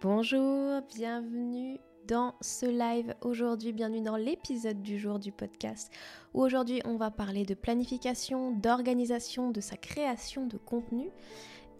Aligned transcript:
Bonjour, 0.00 0.80
bienvenue 0.94 1.80
dans 2.06 2.36
ce 2.40 2.66
live 2.66 3.16
aujourd'hui, 3.20 3.72
bienvenue 3.72 4.00
dans 4.00 4.14
l'épisode 4.14 4.80
du 4.80 4.96
jour 4.96 5.18
du 5.18 5.32
podcast 5.32 5.90
où 6.34 6.42
aujourd'hui 6.42 6.80
on 6.84 6.96
va 6.96 7.10
parler 7.10 7.44
de 7.44 7.54
planification, 7.54 8.52
d'organisation, 8.52 9.50
de 9.50 9.60
sa 9.60 9.76
création 9.76 10.46
de 10.46 10.56
contenu. 10.56 11.10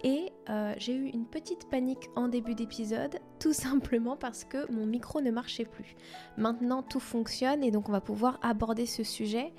Et 0.02 0.32
euh, 0.50 0.74
j'ai 0.78 0.96
eu 0.96 1.04
une 1.04 1.26
petite 1.26 1.70
panique 1.70 2.10
en 2.16 2.26
début 2.26 2.56
d'épisode, 2.56 3.20
tout 3.38 3.52
simplement 3.52 4.16
parce 4.16 4.42
que 4.42 4.68
mon 4.72 4.84
micro 4.84 5.20
ne 5.20 5.30
marchait 5.30 5.64
plus. 5.64 5.94
Maintenant 6.36 6.82
tout 6.82 7.00
fonctionne 7.00 7.62
et 7.62 7.70
donc 7.70 7.88
on 7.88 7.92
va 7.92 8.00
pouvoir 8.00 8.40
aborder 8.42 8.86
ce 8.86 9.04
sujet 9.04 9.52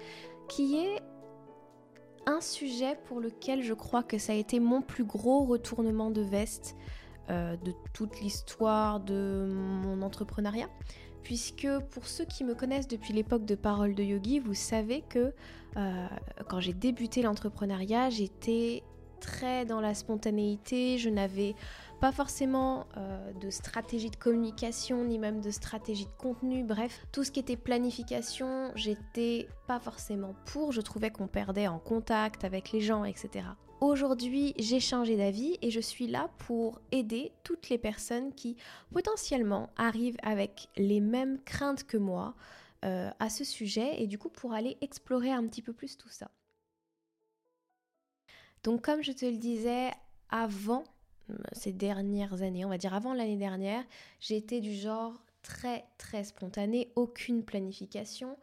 qui 0.49 0.75
est 0.75 0.99
un 2.25 2.41
sujet 2.41 2.97
pour 3.05 3.21
lequel 3.21 3.63
je 3.63 3.73
crois 3.73 4.03
que 4.03 4.17
ça 4.17 4.33
a 4.33 4.35
été 4.35 4.59
mon 4.59 4.81
plus 4.81 5.05
gros 5.05 5.45
retournement 5.45 6.11
de 6.11 6.21
veste 6.21 6.75
euh, 7.29 7.55
de 7.57 7.73
toute 7.93 8.21
l'histoire 8.21 8.99
de 8.99 9.47
mon 9.83 10.01
entrepreneuriat. 10.01 10.69
Puisque 11.23 11.67
pour 11.91 12.07
ceux 12.07 12.25
qui 12.25 12.43
me 12.43 12.55
connaissent 12.55 12.87
depuis 12.87 13.13
l'époque 13.13 13.45
de 13.45 13.55
Parole 13.55 13.93
de 13.93 14.03
Yogi, 14.03 14.39
vous 14.39 14.53
savez 14.53 15.03
que 15.07 15.33
euh, 15.77 16.07
quand 16.47 16.59
j'ai 16.59 16.73
débuté 16.73 17.21
l'entrepreneuriat, 17.21 18.09
j'étais 18.09 18.83
très 19.19 19.65
dans 19.65 19.81
la 19.81 19.93
spontanéité, 19.93 20.97
je 20.97 21.09
n'avais 21.09 21.55
pas 21.99 22.11
forcément 22.11 22.87
euh, 22.97 23.31
de 23.33 23.49
stratégie 23.49 24.09
de 24.09 24.15
communication 24.15 25.03
ni 25.03 25.19
même 25.19 25.41
de 25.41 25.51
stratégie 25.51 26.05
de 26.05 26.13
contenu, 26.17 26.63
bref, 26.63 27.05
tout 27.11 27.23
ce 27.23 27.31
qui 27.31 27.39
était 27.39 27.57
planification, 27.57 28.71
j'étais 28.75 29.49
pas 29.67 29.79
forcément 29.79 30.33
pour, 30.45 30.71
je 30.71 30.81
trouvais 30.81 31.11
qu'on 31.11 31.27
perdait 31.27 31.67
en 31.67 31.79
contact 31.79 32.43
avec 32.45 32.71
les 32.71 32.81
gens, 32.81 33.03
etc. 33.03 33.45
Aujourd'hui, 33.81 34.53
j'ai 34.59 34.81
changé 34.81 35.15
d'avis 35.15 35.57
et 35.61 35.71
je 35.71 35.79
suis 35.79 36.07
là 36.07 36.29
pour 36.39 36.81
aider 36.91 37.31
toutes 37.45 37.69
les 37.69 37.77
personnes 37.77 38.33
qui 38.33 38.57
potentiellement 38.91 39.69
arrivent 39.77 40.17
avec 40.21 40.67
les 40.75 40.99
mêmes 40.99 41.41
craintes 41.43 41.85
que 41.85 41.95
moi 41.95 42.35
euh, 42.83 43.09
à 43.19 43.29
ce 43.29 43.45
sujet 43.45 44.01
et 44.01 44.07
du 44.07 44.17
coup 44.17 44.27
pour 44.27 44.51
aller 44.51 44.77
explorer 44.81 45.31
un 45.31 45.47
petit 45.47 45.61
peu 45.61 45.71
plus 45.71 45.97
tout 45.97 46.09
ça. 46.09 46.29
Donc 48.63 48.83
comme 48.83 49.01
je 49.01 49.13
te 49.13 49.25
le 49.25 49.37
disais 49.37 49.91
avant 50.29 50.83
euh, 51.29 51.35
ces 51.53 51.71
dernières 51.71 52.41
années, 52.41 52.65
on 52.65 52.69
va 52.69 52.77
dire 52.77 52.93
avant 52.93 53.13
l'année 53.13 53.37
dernière, 53.37 53.85
j'étais 54.19 54.59
du 54.59 54.73
genre 54.73 55.13
très 55.41 55.85
très 55.97 56.25
spontané, 56.25 56.91
aucune 56.97 57.45
planification, 57.45 58.37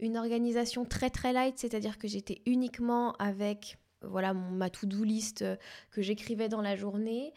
une 0.00 0.18
organisation 0.18 0.84
très 0.84 1.08
très 1.08 1.32
light, 1.32 1.58
c'est-à-dire 1.58 1.96
que 1.96 2.08
j'étais 2.08 2.42
uniquement 2.44 3.12
avec 3.12 3.78
voilà 4.08 4.34
ma 4.34 4.70
to-do 4.70 5.04
list 5.04 5.42
euh, 5.42 5.56
que 5.90 6.02
j'écrivais 6.02 6.48
dans 6.48 6.62
la 6.62 6.76
journée, 6.76 7.32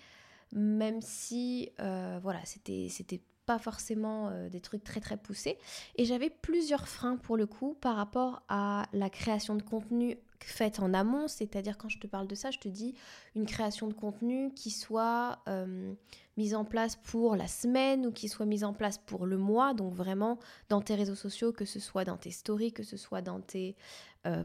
même 0.54 1.02
si 1.02 1.72
euh, 1.80 2.20
voilà 2.22 2.40
c'était 2.46 2.88
c'était 2.90 3.22
pas 3.46 3.60
forcément 3.60 4.30
euh, 4.30 4.50
des 4.50 4.60
trucs 4.60 4.84
très 4.84 5.00
très 5.00 5.18
poussés. 5.18 5.58
Et 5.98 6.06
j'avais 6.06 6.30
plusieurs 6.30 6.88
freins 6.88 7.18
pour 7.18 7.38
le 7.38 7.46
coup 7.46 7.76
par 7.80 7.96
rapport 7.96 8.42
à 8.50 8.88
la 8.92 9.10
création 9.10 9.56
de 9.56 9.62
contenu 9.62 10.18
faite 10.40 10.80
en 10.80 10.94
amont, 10.94 11.28
c'est-à-dire 11.28 11.78
quand 11.78 11.90
je 11.90 12.00
te 12.00 12.08
parle 12.08 12.28
de 12.28 12.36
ça, 12.36 12.52
je 12.52 12.60
te 12.60 12.68
dis 12.68 12.94
une 13.36 13.46
création 13.46 13.88
de 13.88 13.94
contenu 13.94 14.52
qui 14.54 14.70
soit 14.70 15.40
mise 16.38 16.54
en 16.54 16.66
place 16.66 16.98
pour 16.98 17.36
la 17.36 17.48
semaine 17.48 18.06
ou 18.06 18.12
qui 18.12 18.28
soit 18.28 18.46
mise 18.46 18.64
en 18.64 18.74
place 18.74 18.98
pour 18.98 19.26
le 19.26 19.38
mois, 19.38 19.74
donc 19.74 19.94
vraiment 19.94 20.38
dans 20.70 20.82
tes 20.82 20.96
réseaux 20.96 21.16
sociaux, 21.16 21.52
que 21.52 21.66
ce 21.66 21.80
soit 21.80 22.04
dans 22.04 22.18
tes 22.18 22.32
stories, 22.32 22.74
que 22.74 22.84
ce 22.84 22.98
soit 22.98 23.22
dans 23.22 23.42
tes 23.42 23.76
euh, 24.26 24.44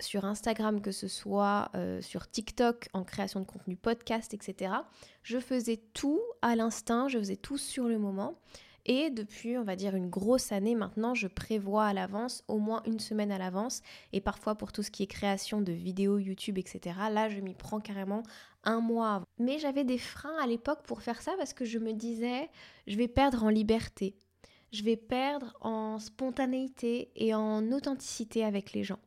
sur 0.00 0.24
Instagram, 0.24 0.80
que 0.80 0.92
ce 0.92 1.08
soit 1.08 1.70
sur 2.00 2.28
TikTok 2.28 2.88
en 2.92 3.04
création 3.04 3.40
de 3.40 3.44
contenu 3.44 3.76
podcast, 3.76 4.34
etc. 4.34 4.74
Je 5.22 5.38
faisais 5.38 5.80
tout 5.92 6.20
à 6.42 6.56
l'instinct, 6.56 7.08
je 7.08 7.18
faisais 7.18 7.36
tout 7.36 7.58
sur 7.58 7.88
le 7.88 7.98
moment. 7.98 8.38
Et 8.86 9.10
depuis, 9.10 9.56
on 9.56 9.64
va 9.64 9.76
dire, 9.76 9.94
une 9.94 10.10
grosse 10.10 10.52
année 10.52 10.74
maintenant, 10.74 11.14
je 11.14 11.26
prévois 11.26 11.86
à 11.86 11.94
l'avance, 11.94 12.44
au 12.48 12.58
moins 12.58 12.82
une 12.86 13.00
semaine 13.00 13.32
à 13.32 13.38
l'avance. 13.38 13.80
Et 14.12 14.20
parfois, 14.20 14.56
pour 14.56 14.72
tout 14.72 14.82
ce 14.82 14.90
qui 14.90 15.02
est 15.02 15.06
création 15.06 15.62
de 15.62 15.72
vidéos 15.72 16.18
YouTube, 16.18 16.58
etc., 16.58 16.96
là, 17.10 17.30
je 17.30 17.40
m'y 17.40 17.54
prends 17.54 17.80
carrément 17.80 18.22
un 18.62 18.80
mois 18.80 19.14
avant. 19.14 19.26
Mais 19.38 19.58
j'avais 19.58 19.84
des 19.84 19.98
freins 19.98 20.36
à 20.42 20.46
l'époque 20.46 20.82
pour 20.82 21.02
faire 21.02 21.22
ça 21.22 21.32
parce 21.38 21.54
que 21.54 21.64
je 21.64 21.78
me 21.78 21.92
disais, 21.92 22.50
je 22.86 22.96
vais 22.96 23.08
perdre 23.08 23.44
en 23.44 23.48
liberté. 23.48 24.16
Je 24.74 24.82
vais 24.82 24.96
perdre 24.96 25.56
en 25.60 26.00
spontanéité 26.00 27.12
et 27.14 27.32
en 27.32 27.70
authenticité 27.70 28.44
avec 28.44 28.72
les 28.72 28.82
gens. 28.82 28.98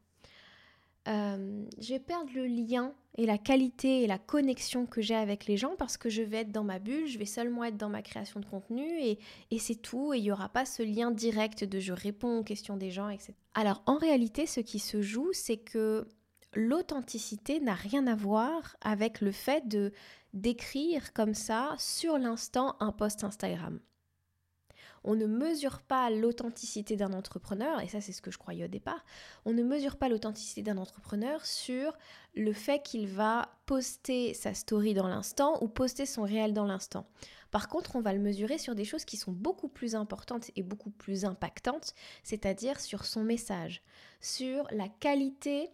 Euh, 1.09 1.66
je 1.78 1.89
vais 1.89 2.00
perdre 2.00 2.31
le 2.33 2.45
lien 2.45 2.94
et 3.17 3.25
la 3.25 3.38
qualité 3.38 4.01
et 4.01 4.07
la 4.07 4.17
connexion 4.17 4.85
que 4.85 5.01
j'ai 5.01 5.16
avec 5.16 5.45
les 5.45 5.57
gens 5.57 5.75
parce 5.78 5.97
que 5.97 6.09
je 6.09 6.22
vais 6.22 6.38
être 6.38 6.53
dans 6.53 6.63
ma 6.63 6.79
bulle, 6.79 7.07
je 7.07 7.19
vais 7.19 7.25
seulement 7.25 7.66
être 7.66 7.75
dans 7.75 7.89
ma 7.89 8.01
création 8.01 8.39
de 8.39 8.45
contenu 8.45 8.88
et, 9.01 9.19
et 9.51 9.59
c'est 9.59 9.75
tout 9.75 10.13
et 10.13 10.19
il 10.19 10.23
n'y 10.23 10.31
aura 10.31 10.47
pas 10.47 10.63
ce 10.63 10.83
lien 10.83 11.11
direct 11.11 11.66
de 11.66 11.81
je 11.81 11.91
réponds 11.91 12.39
aux 12.39 12.44
questions 12.44 12.78
des 12.78 12.91
gens, 12.91 13.09
etc. 13.09 13.34
Alors 13.53 13.84
en 13.88 13.97
réalité, 13.97 14.45
ce 14.45 14.61
qui 14.61 14.79
se 14.79 15.01
joue, 15.01 15.34
c'est 15.34 15.57
que 15.57 16.07
l'authenticité 16.53 17.59
n'a 17.59 17.75
rien 17.75 18.07
à 18.07 18.16
voir 18.16 18.78
avec 18.79 19.19
le 19.19 19.34
fait 19.34 19.67
de 19.67 19.91
d'écrire 20.34 21.11
comme 21.11 21.34
ça 21.34 21.75
sur 21.78 22.17
l'instant 22.17 22.78
un 22.79 22.94
post 22.94 23.25
Instagram 23.25 23.81
on 25.07 25.16
ne 25.16 25.25
mesure 25.25 25.81
pas 25.81 26.09
l'authenticité 26.09 26.97
d'un 26.97 27.13
entrepreneur, 27.13 27.81
et 27.81 27.88
ça 27.88 28.01
c'est 28.01 28.12
ce 28.12 28.22
que 28.22 28.29
je 28.29 28.38
croyais 28.38 28.66
au 28.66 28.68
départ, 28.68 29.03
on 29.45 29.53
ne 29.53 29.63
mesure 29.63 29.95
pas 29.95 30.09
l'authenticité 30.09 30.62
d'un 30.62 30.78
entrepreneur 30.78 31.45
sur 31.45 31.97
le 32.35 32.51
fait 32.51 32.84
qu'il 32.84 33.07
va 33.07 33.50
poster 33.66 34.34
sa 34.34 34.53
story 34.53 34.94
dans 34.94 35.07
l'instant 35.07 35.57
ou 35.63 35.69
poster 35.69 36.06
son 36.06 36.23
réel 36.23 36.53
dans 36.53 36.66
l'instant. 36.66 37.07
Par 37.51 37.69
contre, 37.69 37.96
on 37.96 38.01
va 38.01 38.12
le 38.12 38.19
mesurer 38.19 38.57
sur 38.57 38.75
des 38.75 38.84
choses 38.84 39.06
qui 39.06 39.16
sont 39.16 39.31
beaucoup 39.31 39.69
plus 39.69 39.96
importantes 39.96 40.51
et 40.57 40.63
beaucoup 40.63 40.91
plus 40.91 41.23
impactantes, 41.23 41.94
c'est-à-dire 42.23 42.81
sur 42.81 43.06
son 43.06 43.23
message, 43.23 43.81
sur 44.19 44.67
la 44.72 44.90
qualité 44.90 45.69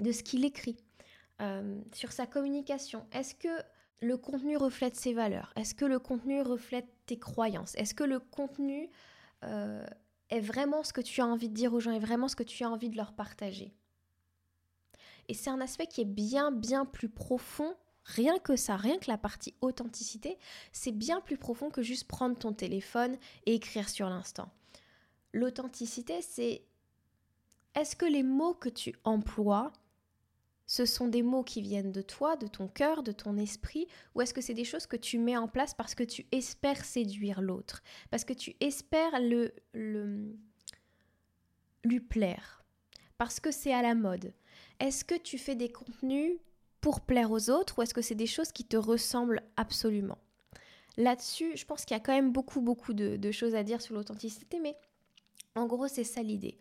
de 0.00 0.10
ce 0.10 0.22
qu'il 0.22 0.44
écrit, 0.46 0.78
euh, 1.42 1.78
sur 1.92 2.12
sa 2.12 2.26
communication. 2.26 3.06
Est-ce 3.12 3.34
que 3.34 3.48
le 4.04 4.16
contenu 4.16 4.56
reflète 4.56 4.96
ses 4.96 5.14
valeurs? 5.14 5.52
Est-ce 5.56 5.74
que 5.74 5.84
le 5.84 5.98
contenu 5.98 6.42
reflète 6.42 6.88
tes 7.06 7.18
croyances? 7.18 7.74
Est-ce 7.76 7.94
que 7.94 8.04
le 8.04 8.20
contenu 8.20 8.90
euh, 9.44 9.84
est 10.30 10.40
vraiment 10.40 10.82
ce 10.82 10.92
que 10.92 11.00
tu 11.00 11.20
as 11.20 11.26
envie 11.26 11.48
de 11.48 11.54
dire 11.54 11.72
aux 11.72 11.80
gens, 11.80 11.92
est 11.92 11.98
vraiment 11.98 12.28
ce 12.28 12.36
que 12.36 12.42
tu 12.42 12.64
as 12.64 12.70
envie 12.70 12.90
de 12.90 12.96
leur 12.96 13.14
partager? 13.14 13.74
Et 15.28 15.34
c'est 15.34 15.50
un 15.50 15.60
aspect 15.60 15.86
qui 15.86 16.02
est 16.02 16.06
bien, 16.06 16.52
bien 16.52 16.84
plus 16.84 17.08
profond. 17.08 17.74
Rien 18.04 18.38
que 18.38 18.56
ça, 18.56 18.76
rien 18.76 18.98
que 18.98 19.10
la 19.10 19.16
partie 19.16 19.54
authenticité, 19.62 20.36
c'est 20.72 20.92
bien 20.92 21.22
plus 21.22 21.38
profond 21.38 21.70
que 21.70 21.80
juste 21.80 22.04
prendre 22.06 22.36
ton 22.36 22.52
téléphone 22.52 23.16
et 23.46 23.54
écrire 23.54 23.88
sur 23.88 24.10
l'instant. 24.10 24.50
L'authenticité, 25.32 26.20
c'est 26.20 26.66
est-ce 27.74 27.96
que 27.96 28.04
les 28.04 28.22
mots 28.22 28.52
que 28.52 28.68
tu 28.68 28.94
emploies 29.04 29.72
ce 30.66 30.86
sont 30.86 31.08
des 31.08 31.22
mots 31.22 31.42
qui 31.42 31.60
viennent 31.60 31.92
de 31.92 32.02
toi, 32.02 32.36
de 32.36 32.46
ton 32.46 32.68
cœur, 32.68 33.02
de 33.02 33.12
ton 33.12 33.36
esprit, 33.36 33.86
ou 34.14 34.22
est-ce 34.22 34.32
que 34.32 34.40
c'est 34.40 34.54
des 34.54 34.64
choses 34.64 34.86
que 34.86 34.96
tu 34.96 35.18
mets 35.18 35.36
en 35.36 35.48
place 35.48 35.74
parce 35.74 35.94
que 35.94 36.04
tu 36.04 36.26
espères 36.32 36.84
séduire 36.84 37.42
l'autre, 37.42 37.82
parce 38.10 38.24
que 38.24 38.32
tu 38.32 38.56
espères 38.60 39.20
le, 39.20 39.52
lui 41.84 42.00
plaire, 42.00 42.64
parce 43.18 43.40
que 43.40 43.50
c'est 43.50 43.74
à 43.74 43.82
la 43.82 43.94
mode? 43.94 44.32
Est-ce 44.80 45.04
que 45.04 45.16
tu 45.16 45.38
fais 45.38 45.54
des 45.54 45.70
contenus 45.70 46.38
pour 46.80 47.02
plaire 47.02 47.30
aux 47.30 47.50
autres 47.50 47.78
ou 47.78 47.82
est-ce 47.82 47.94
que 47.94 48.02
c'est 48.02 48.14
des 48.14 48.26
choses 48.26 48.52
qui 48.52 48.64
te 48.64 48.76
ressemblent 48.76 49.42
absolument? 49.56 50.18
Là-dessus, 50.96 51.56
je 51.56 51.64
pense 51.64 51.84
qu'il 51.84 51.96
y 51.96 52.00
a 52.00 52.02
quand 52.02 52.14
même 52.14 52.32
beaucoup, 52.32 52.60
beaucoup 52.60 52.92
de, 52.92 53.16
de 53.16 53.30
choses 53.32 53.54
à 53.54 53.64
dire 53.64 53.82
sur 53.82 53.94
l'authenticité, 53.94 54.60
mais 54.60 54.76
en 55.56 55.66
gros, 55.66 55.88
c'est 55.88 56.04
ça 56.04 56.22
l'idée. 56.22 56.58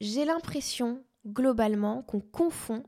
J'ai 0.00 0.24
l'impression, 0.24 1.02
globalement, 1.26 2.02
qu'on 2.02 2.20
confond 2.20 2.84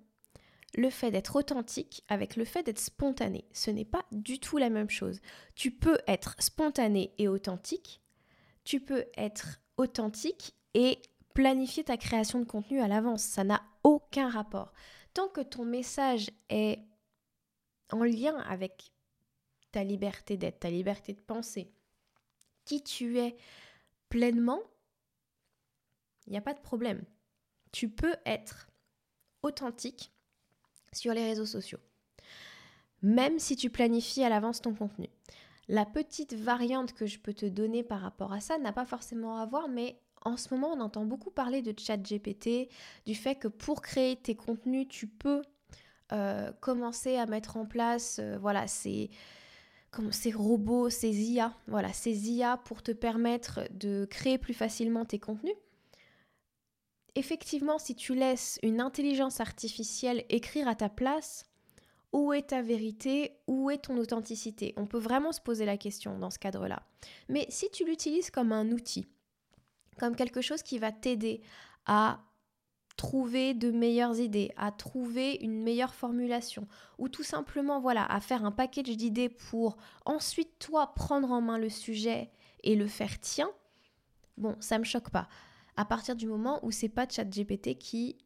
le 0.77 0.91
fait 0.91 1.11
d'être 1.11 1.37
authentique 1.37 2.05
avec 2.09 2.37
le 2.37 2.45
fait 2.45 2.63
d'être 2.63 2.79
spontané. 2.79 3.47
Ce 3.53 3.71
n'est 3.71 3.85
pas 3.85 4.05
du 4.13 4.39
tout 4.39 4.59
la 4.59 4.71
même 4.71 4.91
chose. 4.91 5.21
Tu 5.55 5.71
peux 5.71 5.99
être 6.07 6.37
spontané 6.39 7.15
et 7.19 7.29
authentique, 7.29 8.03
tu 8.65 8.81
peux 8.81 9.07
être 9.17 9.61
authentique 9.77 10.55
et 10.75 11.01
planifier 11.35 11.85
ta 11.85 11.97
création 11.97 12.41
de 12.41 12.45
contenu 12.45 12.81
à 12.81 12.89
l'avance. 12.89 13.23
Ça 13.23 13.45
n'a 13.45 13.63
aucun 13.83 14.29
rapport. 14.29 14.73
Tant 15.15 15.29
que 15.29 15.41
ton 15.41 15.65
message 15.65 16.31
est 16.51 16.81
en 17.91 18.05
lien 18.05 18.37
avec 18.41 18.93
ta 19.73 19.85
liberté 19.85 20.37
d'être, 20.37 20.61
ta 20.61 20.71
liberté 20.71 21.15
de 21.15 21.21
penser, 21.21 21.73
qui 22.65 22.83
tu 22.83 23.19
es 23.19 23.37
pleinement, 24.09 24.61
il 26.27 26.33
n'y 26.33 26.39
a 26.39 26.43
pas 26.43 26.55
de 26.55 26.61
problème. 26.61 27.05
Tu 27.73 27.89
peux 27.89 28.17
être 28.27 28.69
authentique 29.43 30.13
sur 30.93 31.15
les 31.15 31.25
réseaux 31.25 31.47
sociaux. 31.47 31.79
Même 33.03 33.39
si 33.39 33.57
tu 33.57 33.71
planifies 33.71 34.25
à 34.25 34.29
l'avance 34.29 34.61
ton 34.61 34.75
contenu. 34.75 35.09
La 35.69 35.85
petite 35.85 36.35
variante 36.35 36.95
que 36.95 37.07
je 37.07 37.19
peux 37.19 37.35
te 37.35 37.47
donner 37.47 37.83
par 37.83 38.01
rapport 38.01 38.33
à 38.33 38.41
ça 38.41 38.59
n'a 38.59 38.73
pas 38.73 38.87
forcément 38.87 39.39
à 39.39 39.47
voir, 39.47 39.69
mais 39.69 40.01
en 40.25 40.37
ce 40.37 40.53
moment, 40.53 40.73
on 40.73 40.81
entend 40.81 41.05
beaucoup 41.05 41.31
parler 41.31 41.63
de 41.63 41.79
chat 41.79 41.97
GPT, 41.97 42.69
du 43.07 43.15
fait 43.15 43.37
que 43.37 43.49
pour 43.49 43.83
créer 43.83 44.17
tes 44.17 44.35
contenus, 44.35 44.87
tu 44.89 45.07
peux 45.07 45.43
euh, 46.13 46.51
commencer 46.61 47.17
à 47.17 47.27
mettre 47.27 47.57
en 47.57 47.67
place, 47.67 48.19
euh, 48.19 48.39
voilà, 48.41 48.67
ces 48.67 49.11
robots, 50.35 50.91
ces 50.91 51.13
IA, 51.13 51.53
voilà, 51.67 51.93
ces 51.93 52.31
IA 52.31 52.57
pour 52.57 52.83
te 52.83 52.93
permettre 52.93 53.61
de 53.71 54.07
créer 54.11 54.39
plus 54.39 54.55
facilement 54.55 55.05
tes 55.05 55.19
contenus. 55.19 55.55
Effectivement, 57.19 57.81
si 57.81 57.97
tu 57.97 58.15
laisses 58.15 58.61
une 58.63 58.81
intelligence 58.81 59.41
artificielle 59.41 60.25
écrire 60.29 60.69
à 60.69 60.77
ta 60.77 60.89
place, 60.89 61.47
où 62.13 62.33
est 62.33 62.51
ta 62.51 62.63
vérité 62.63 63.33
Où 63.49 63.71
est 63.71 63.79
ton 63.79 63.99
authenticité? 63.99 64.73
On 64.77 64.87
peut 64.87 65.01
vraiment 65.01 65.33
se 65.33 65.41
poser 65.41 65.65
la 65.65 65.77
question 65.77 66.17
dans 66.17 66.31
ce 66.31 66.39
cadre-là. 66.39 66.81
Mais 67.29 67.45
si 67.49 67.71
tu 67.73 67.85
l'utilises 67.85 68.31
comme 68.31 68.53
un 68.53 68.71
outil, 68.71 69.09
comme 69.99 70.15
quelque 70.15 70.41
chose 70.41 70.63
qui 70.63 70.79
va 70.79 70.93
t'aider 70.93 71.43
à 71.87 72.21
trouver 72.97 73.53
de 73.53 73.73
meilleures 73.73 74.21
idées, 74.21 74.53
à 74.57 74.71
trouver 74.71 75.39
une 75.41 75.61
meilleure 75.61 75.95
formulation, 75.95 76.69
ou 76.99 77.09
tout 77.09 77.25
simplement 77.25 77.81
voilà, 77.81 78.05
à 78.05 78.21
faire 78.21 78.45
un 78.45 78.53
package 78.53 78.97
d'idées 78.97 79.29
pour 79.29 79.77
ensuite 80.05 80.61
toi 80.61 80.95
prendre 80.95 81.33
en 81.33 81.41
main 81.41 81.59
le 81.59 81.69
sujet 81.69 82.31
et 82.63 82.77
le 82.77 82.87
faire 82.87 83.19
tien, 83.19 83.51
bon, 84.37 84.55
ça 84.61 84.79
me 84.79 84.85
choque 84.85 85.11
pas. 85.11 85.29
À 85.79 85.85
partir 85.85 86.17
du 86.17 86.27
moment 86.27 86.59
où 86.65 86.73
c'est 86.73 86.89
pas 86.89 87.07
ChatGPT 87.09 87.79
qui 87.79 88.19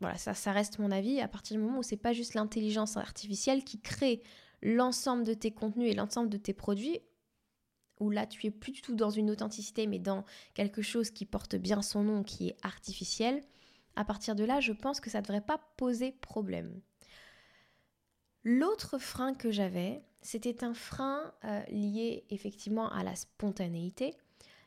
voilà, 0.00 0.16
ça, 0.16 0.32
ça 0.32 0.52
reste 0.52 0.78
mon 0.78 0.92
avis, 0.92 1.20
à 1.20 1.26
partir 1.26 1.56
du 1.56 1.62
moment 1.62 1.80
où 1.80 1.82
c'est 1.82 1.96
pas 1.96 2.12
juste 2.12 2.34
l'intelligence 2.34 2.96
artificielle 2.96 3.64
qui 3.64 3.80
crée 3.80 4.22
l'ensemble 4.62 5.24
de 5.24 5.34
tes 5.34 5.50
contenus 5.50 5.90
et 5.90 5.94
l'ensemble 5.94 6.30
de 6.30 6.36
tes 6.36 6.54
produits, 6.54 7.00
où 7.98 8.10
là 8.10 8.28
tu 8.28 8.46
es 8.46 8.52
plus 8.52 8.70
du 8.70 8.80
tout 8.80 8.94
dans 8.94 9.10
une 9.10 9.28
authenticité, 9.28 9.88
mais 9.88 9.98
dans 9.98 10.24
quelque 10.54 10.82
chose 10.82 11.10
qui 11.10 11.26
porte 11.26 11.56
bien 11.56 11.82
son 11.82 12.04
nom, 12.04 12.22
qui 12.22 12.48
est 12.48 12.56
artificiel, 12.62 13.42
à 13.96 14.04
partir 14.04 14.36
de 14.36 14.44
là, 14.44 14.60
je 14.60 14.72
pense 14.72 15.00
que 15.00 15.10
ça 15.10 15.18
ne 15.18 15.24
devrait 15.24 15.40
pas 15.40 15.60
poser 15.76 16.12
problème. 16.12 16.80
L'autre 18.44 18.98
frein 18.98 19.34
que 19.34 19.50
j'avais, 19.50 20.02
c'était 20.22 20.62
un 20.62 20.74
frein 20.74 21.34
euh, 21.44 21.60
lié 21.70 22.24
effectivement 22.30 22.88
à 22.88 23.02
la 23.02 23.16
spontanéité, 23.16 24.14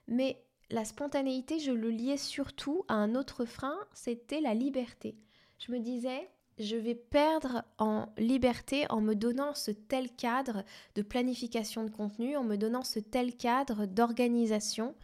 mais 0.08 0.44
la 0.74 0.86
spontanéité, 0.86 1.60
je 1.60 1.72
le 1.72 1.92
liais 1.92 2.18
surtout 2.18 2.84
à 2.88 2.96
un 2.96 3.14
autre 3.14 3.46
frein, 3.46 3.78
c'était 3.94 4.42
la 4.42 4.56
liberté. 4.56 5.16
Je 5.60 5.72
me 5.72 5.80
disais, 5.80 6.28
je 6.58 6.76
vais 6.76 6.96
perdre 6.96 7.64
en 7.78 8.08
liberté 8.18 8.88
en 8.90 9.00
me 9.00 9.14
donnant 9.14 9.54
ce 9.54 9.70
tel 9.70 10.10
cadre 10.16 10.64
de 10.96 11.04
planification 11.04 11.84
de 11.84 11.92
contenu, 11.92 12.36
en 12.36 12.44
me 12.44 12.58
donnant 12.58 12.84
ce 12.84 13.00
tel 13.00 13.38
cadre 13.38 13.86
d'organisation, 13.86 14.96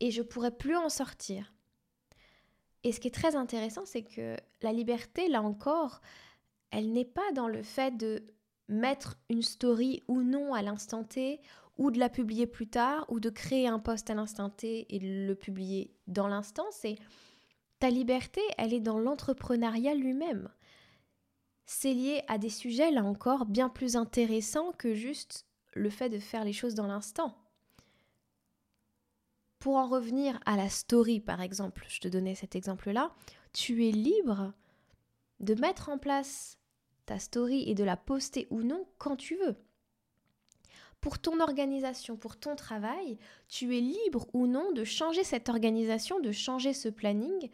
et 0.00 0.10
je 0.10 0.22
pourrais 0.22 0.56
plus 0.56 0.76
en 0.76 0.88
sortir. 0.88 1.54
Et 2.82 2.90
ce 2.90 2.98
qui 2.98 3.06
est 3.06 3.12
très 3.12 3.36
intéressant, 3.36 3.86
c'est 3.86 4.02
que 4.02 4.36
la 4.60 4.72
liberté, 4.72 5.28
là 5.28 5.40
encore, 5.40 6.00
elle 6.72 6.92
n'est 6.92 7.04
pas 7.04 7.30
dans 7.32 7.46
le 7.46 7.62
fait 7.62 7.96
de 7.96 8.24
mettre 8.66 9.18
une 9.28 9.42
story 9.42 10.02
ou 10.08 10.22
non 10.22 10.52
à 10.52 10.62
l'instant 10.62 11.04
T, 11.04 11.40
ou 11.78 11.90
de 11.90 11.98
la 11.98 12.08
publier 12.08 12.46
plus 12.46 12.68
tard, 12.68 13.06
ou 13.08 13.20
de 13.20 13.30
créer 13.30 13.66
un 13.66 13.78
post 13.78 14.10
à 14.10 14.14
l'instant 14.14 14.50
T 14.50 14.86
et 14.94 14.98
de 14.98 15.26
le 15.26 15.34
publier 15.34 15.94
dans 16.06 16.28
l'instant, 16.28 16.66
c'est 16.70 16.96
ta 17.78 17.90
liberté, 17.90 18.40
elle 18.58 18.72
est 18.72 18.80
dans 18.80 18.98
l'entrepreneuriat 18.98 19.94
lui-même. 19.94 20.48
C'est 21.66 21.94
lié 21.94 22.22
à 22.28 22.38
des 22.38 22.50
sujets, 22.50 22.90
là 22.90 23.02
encore, 23.02 23.46
bien 23.46 23.68
plus 23.68 23.96
intéressants 23.96 24.72
que 24.72 24.94
juste 24.94 25.46
le 25.74 25.90
fait 25.90 26.08
de 26.08 26.18
faire 26.18 26.44
les 26.44 26.52
choses 26.52 26.74
dans 26.74 26.86
l'instant. 26.86 27.36
Pour 29.58 29.76
en 29.76 29.86
revenir 29.86 30.38
à 30.44 30.56
la 30.56 30.68
story, 30.68 31.20
par 31.20 31.40
exemple, 31.40 31.84
je 31.88 32.00
te 32.00 32.08
donnais 32.08 32.34
cet 32.34 32.56
exemple-là, 32.56 33.12
tu 33.52 33.88
es 33.88 33.92
libre 33.92 34.52
de 35.40 35.54
mettre 35.54 35.88
en 35.88 35.98
place 35.98 36.58
ta 37.06 37.18
story 37.18 37.64
et 37.68 37.74
de 37.74 37.84
la 37.84 37.96
poster 37.96 38.46
ou 38.50 38.62
non 38.62 38.86
quand 38.98 39.16
tu 39.16 39.36
veux 39.36 39.56
pour 41.02 41.18
ton 41.18 41.40
organisation, 41.40 42.16
pour 42.16 42.36
ton 42.36 42.54
travail, 42.56 43.18
tu 43.48 43.76
es 43.76 43.80
libre 43.80 44.28
ou 44.32 44.46
non 44.46 44.70
de 44.72 44.84
changer 44.84 45.24
cette 45.24 45.48
organisation, 45.48 46.20
de 46.20 46.30
changer 46.30 46.72
ce 46.72 46.88
planning? 46.88 47.50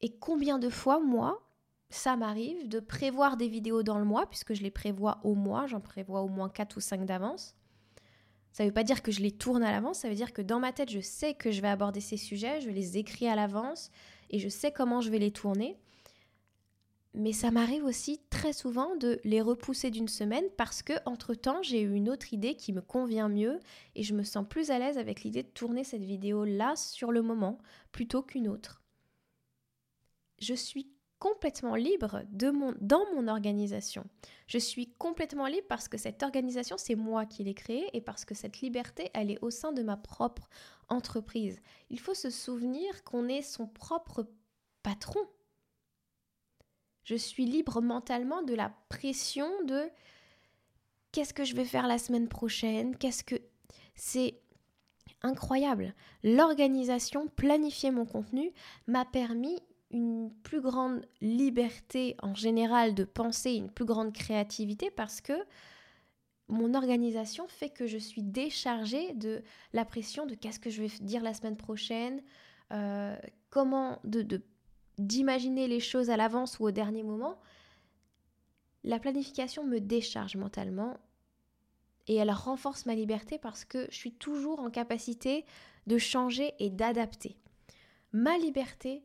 Et 0.00 0.16
combien 0.16 0.58
de 0.58 0.70
fois, 0.70 0.98
moi, 0.98 1.46
ça 1.90 2.16
m'arrive 2.16 2.68
de 2.68 2.80
prévoir 2.80 3.36
des 3.36 3.48
vidéos 3.48 3.82
dans 3.82 3.98
le 3.98 4.06
mois, 4.06 4.26
puisque 4.26 4.54
je 4.54 4.62
les 4.62 4.70
prévois 4.70 5.20
au 5.24 5.34
mois, 5.34 5.66
j'en 5.66 5.80
prévois 5.80 6.22
au 6.22 6.28
moins 6.28 6.48
4 6.48 6.78
ou 6.78 6.80
5 6.80 7.04
d'avance. 7.04 7.54
Ça 8.52 8.64
ne 8.64 8.68
veut 8.68 8.74
pas 8.74 8.82
dire 8.82 9.02
que 9.02 9.12
je 9.12 9.20
les 9.20 9.30
tourne 9.30 9.62
à 9.62 9.72
l'avance, 9.72 9.98
ça 9.98 10.08
veut 10.08 10.14
dire 10.14 10.32
que 10.32 10.42
dans 10.42 10.58
ma 10.58 10.72
tête, 10.72 10.90
je 10.90 11.00
sais 11.00 11.34
que 11.34 11.50
je 11.50 11.60
vais 11.60 11.68
aborder 11.68 12.00
ces 12.00 12.16
sujets, 12.16 12.62
je 12.62 12.70
les 12.70 12.96
écris 12.96 13.28
à 13.28 13.36
l'avance 13.36 13.90
et 14.30 14.38
je 14.38 14.48
sais 14.48 14.72
comment 14.72 15.02
je 15.02 15.10
vais 15.10 15.18
les 15.18 15.32
tourner. 15.32 15.78
Mais 17.12 17.32
ça 17.32 17.50
m'arrive 17.50 17.84
aussi 17.84 18.20
très 18.30 18.52
souvent 18.52 18.94
de 18.96 19.20
les 19.24 19.40
repousser 19.40 19.90
d'une 19.90 20.08
semaine 20.08 20.44
parce 20.56 20.82
que 20.82 20.92
entre-temps, 21.06 21.60
j'ai 21.62 21.82
eu 21.82 21.92
une 21.92 22.08
autre 22.08 22.32
idée 22.32 22.54
qui 22.54 22.72
me 22.72 22.80
convient 22.80 23.28
mieux 23.28 23.58
et 23.96 24.04
je 24.04 24.14
me 24.14 24.22
sens 24.22 24.46
plus 24.48 24.70
à 24.70 24.78
l'aise 24.78 24.96
avec 24.96 25.22
l'idée 25.22 25.42
de 25.42 25.48
tourner 25.48 25.82
cette 25.82 26.04
vidéo 26.04 26.44
là 26.44 26.76
sur 26.76 27.10
le 27.10 27.22
moment 27.22 27.58
plutôt 27.90 28.22
qu'une 28.22 28.46
autre. 28.46 28.82
Je 30.38 30.54
suis 30.54 30.88
complètement 31.18 31.74
libre 31.74 32.22
dans 32.30 33.04
mon 33.14 33.28
organisation. 33.28 34.04
Je 34.46 34.58
suis 34.58 34.92
complètement 34.94 35.46
libre 35.46 35.66
parce 35.68 35.88
que 35.88 35.98
cette 35.98 36.22
organisation, 36.22 36.76
c'est 36.78 36.94
moi 36.94 37.26
qui 37.26 37.44
l'ai 37.44 37.54
créée 37.54 37.90
et 37.92 38.00
parce 38.00 38.24
que 38.24 38.34
cette 38.34 38.60
liberté, 38.60 39.10
elle 39.14 39.30
est 39.30 39.42
au 39.42 39.50
sein 39.50 39.72
de 39.72 39.82
ma 39.82 39.96
propre 39.96 40.48
entreprise. 40.88 41.60
Il 41.90 42.00
faut 42.00 42.14
se 42.14 42.30
souvenir 42.30 43.04
qu'on 43.04 43.28
est 43.28 43.42
son 43.42 43.66
propre 43.66 44.26
patron 44.82 45.20
je 47.04 47.14
suis 47.14 47.44
libre 47.44 47.80
mentalement 47.80 48.42
de 48.42 48.54
la 48.54 48.72
pression 48.88 49.48
de 49.64 49.88
qu'est-ce 51.12 51.34
que 51.34 51.44
je 51.44 51.56
vais 51.56 51.64
faire 51.64 51.86
la 51.86 51.98
semaine 51.98 52.28
prochaine, 52.28 52.96
qu'est-ce 52.96 53.24
que 53.24 53.36
c'est 53.94 54.40
incroyable. 55.22 55.94
L'organisation, 56.22 57.28
planifier 57.28 57.90
mon 57.90 58.06
contenu 58.06 58.52
m'a 58.86 59.04
permis 59.04 59.58
une 59.90 60.30
plus 60.42 60.60
grande 60.60 61.04
liberté 61.20 62.16
en 62.22 62.34
général 62.34 62.94
de 62.94 63.04
penser, 63.04 63.52
une 63.54 63.70
plus 63.70 63.84
grande 63.84 64.12
créativité 64.12 64.90
parce 64.90 65.20
que 65.20 65.34
mon 66.48 66.74
organisation 66.74 67.46
fait 67.48 67.70
que 67.70 67.86
je 67.86 67.98
suis 67.98 68.22
déchargée 68.22 69.12
de 69.14 69.42
la 69.72 69.84
pression 69.84 70.26
de 70.26 70.34
qu'est-ce 70.34 70.60
que 70.60 70.70
je 70.70 70.82
vais 70.82 70.88
dire 71.00 71.22
la 71.22 71.34
semaine 71.34 71.56
prochaine, 71.56 72.22
euh, 72.72 73.16
comment 73.50 73.98
de, 74.04 74.22
de 74.22 74.42
d'imaginer 74.98 75.68
les 75.68 75.80
choses 75.80 76.10
à 76.10 76.16
l'avance 76.16 76.58
ou 76.58 76.64
au 76.64 76.70
dernier 76.70 77.02
moment, 77.02 77.38
la 78.84 78.98
planification 78.98 79.64
me 79.64 79.78
décharge 79.78 80.36
mentalement 80.36 80.98
et 82.06 82.16
elle 82.16 82.30
renforce 82.30 82.86
ma 82.86 82.94
liberté 82.94 83.38
parce 83.38 83.64
que 83.64 83.86
je 83.90 83.96
suis 83.96 84.12
toujours 84.12 84.60
en 84.60 84.70
capacité 84.70 85.44
de 85.86 85.98
changer 85.98 86.52
et 86.58 86.70
d'adapter. 86.70 87.36
Ma 88.12 88.36
liberté 88.38 89.04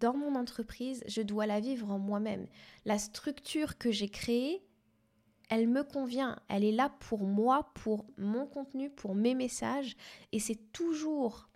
dans 0.00 0.16
mon 0.16 0.34
entreprise, 0.34 1.02
je 1.06 1.22
dois 1.22 1.46
la 1.46 1.60
vivre 1.60 1.90
en 1.90 1.98
moi-même. 1.98 2.46
La 2.84 2.98
structure 2.98 3.78
que 3.78 3.90
j'ai 3.90 4.08
créée, 4.08 4.62
elle 5.48 5.68
me 5.68 5.84
convient, 5.84 6.38
elle 6.48 6.64
est 6.64 6.72
là 6.72 6.90
pour 7.00 7.24
moi, 7.24 7.70
pour 7.74 8.04
mon 8.18 8.46
contenu, 8.46 8.90
pour 8.90 9.14
mes 9.14 9.34
messages, 9.34 9.96
et 10.32 10.40
c'est 10.40 10.72
toujours 10.72 11.48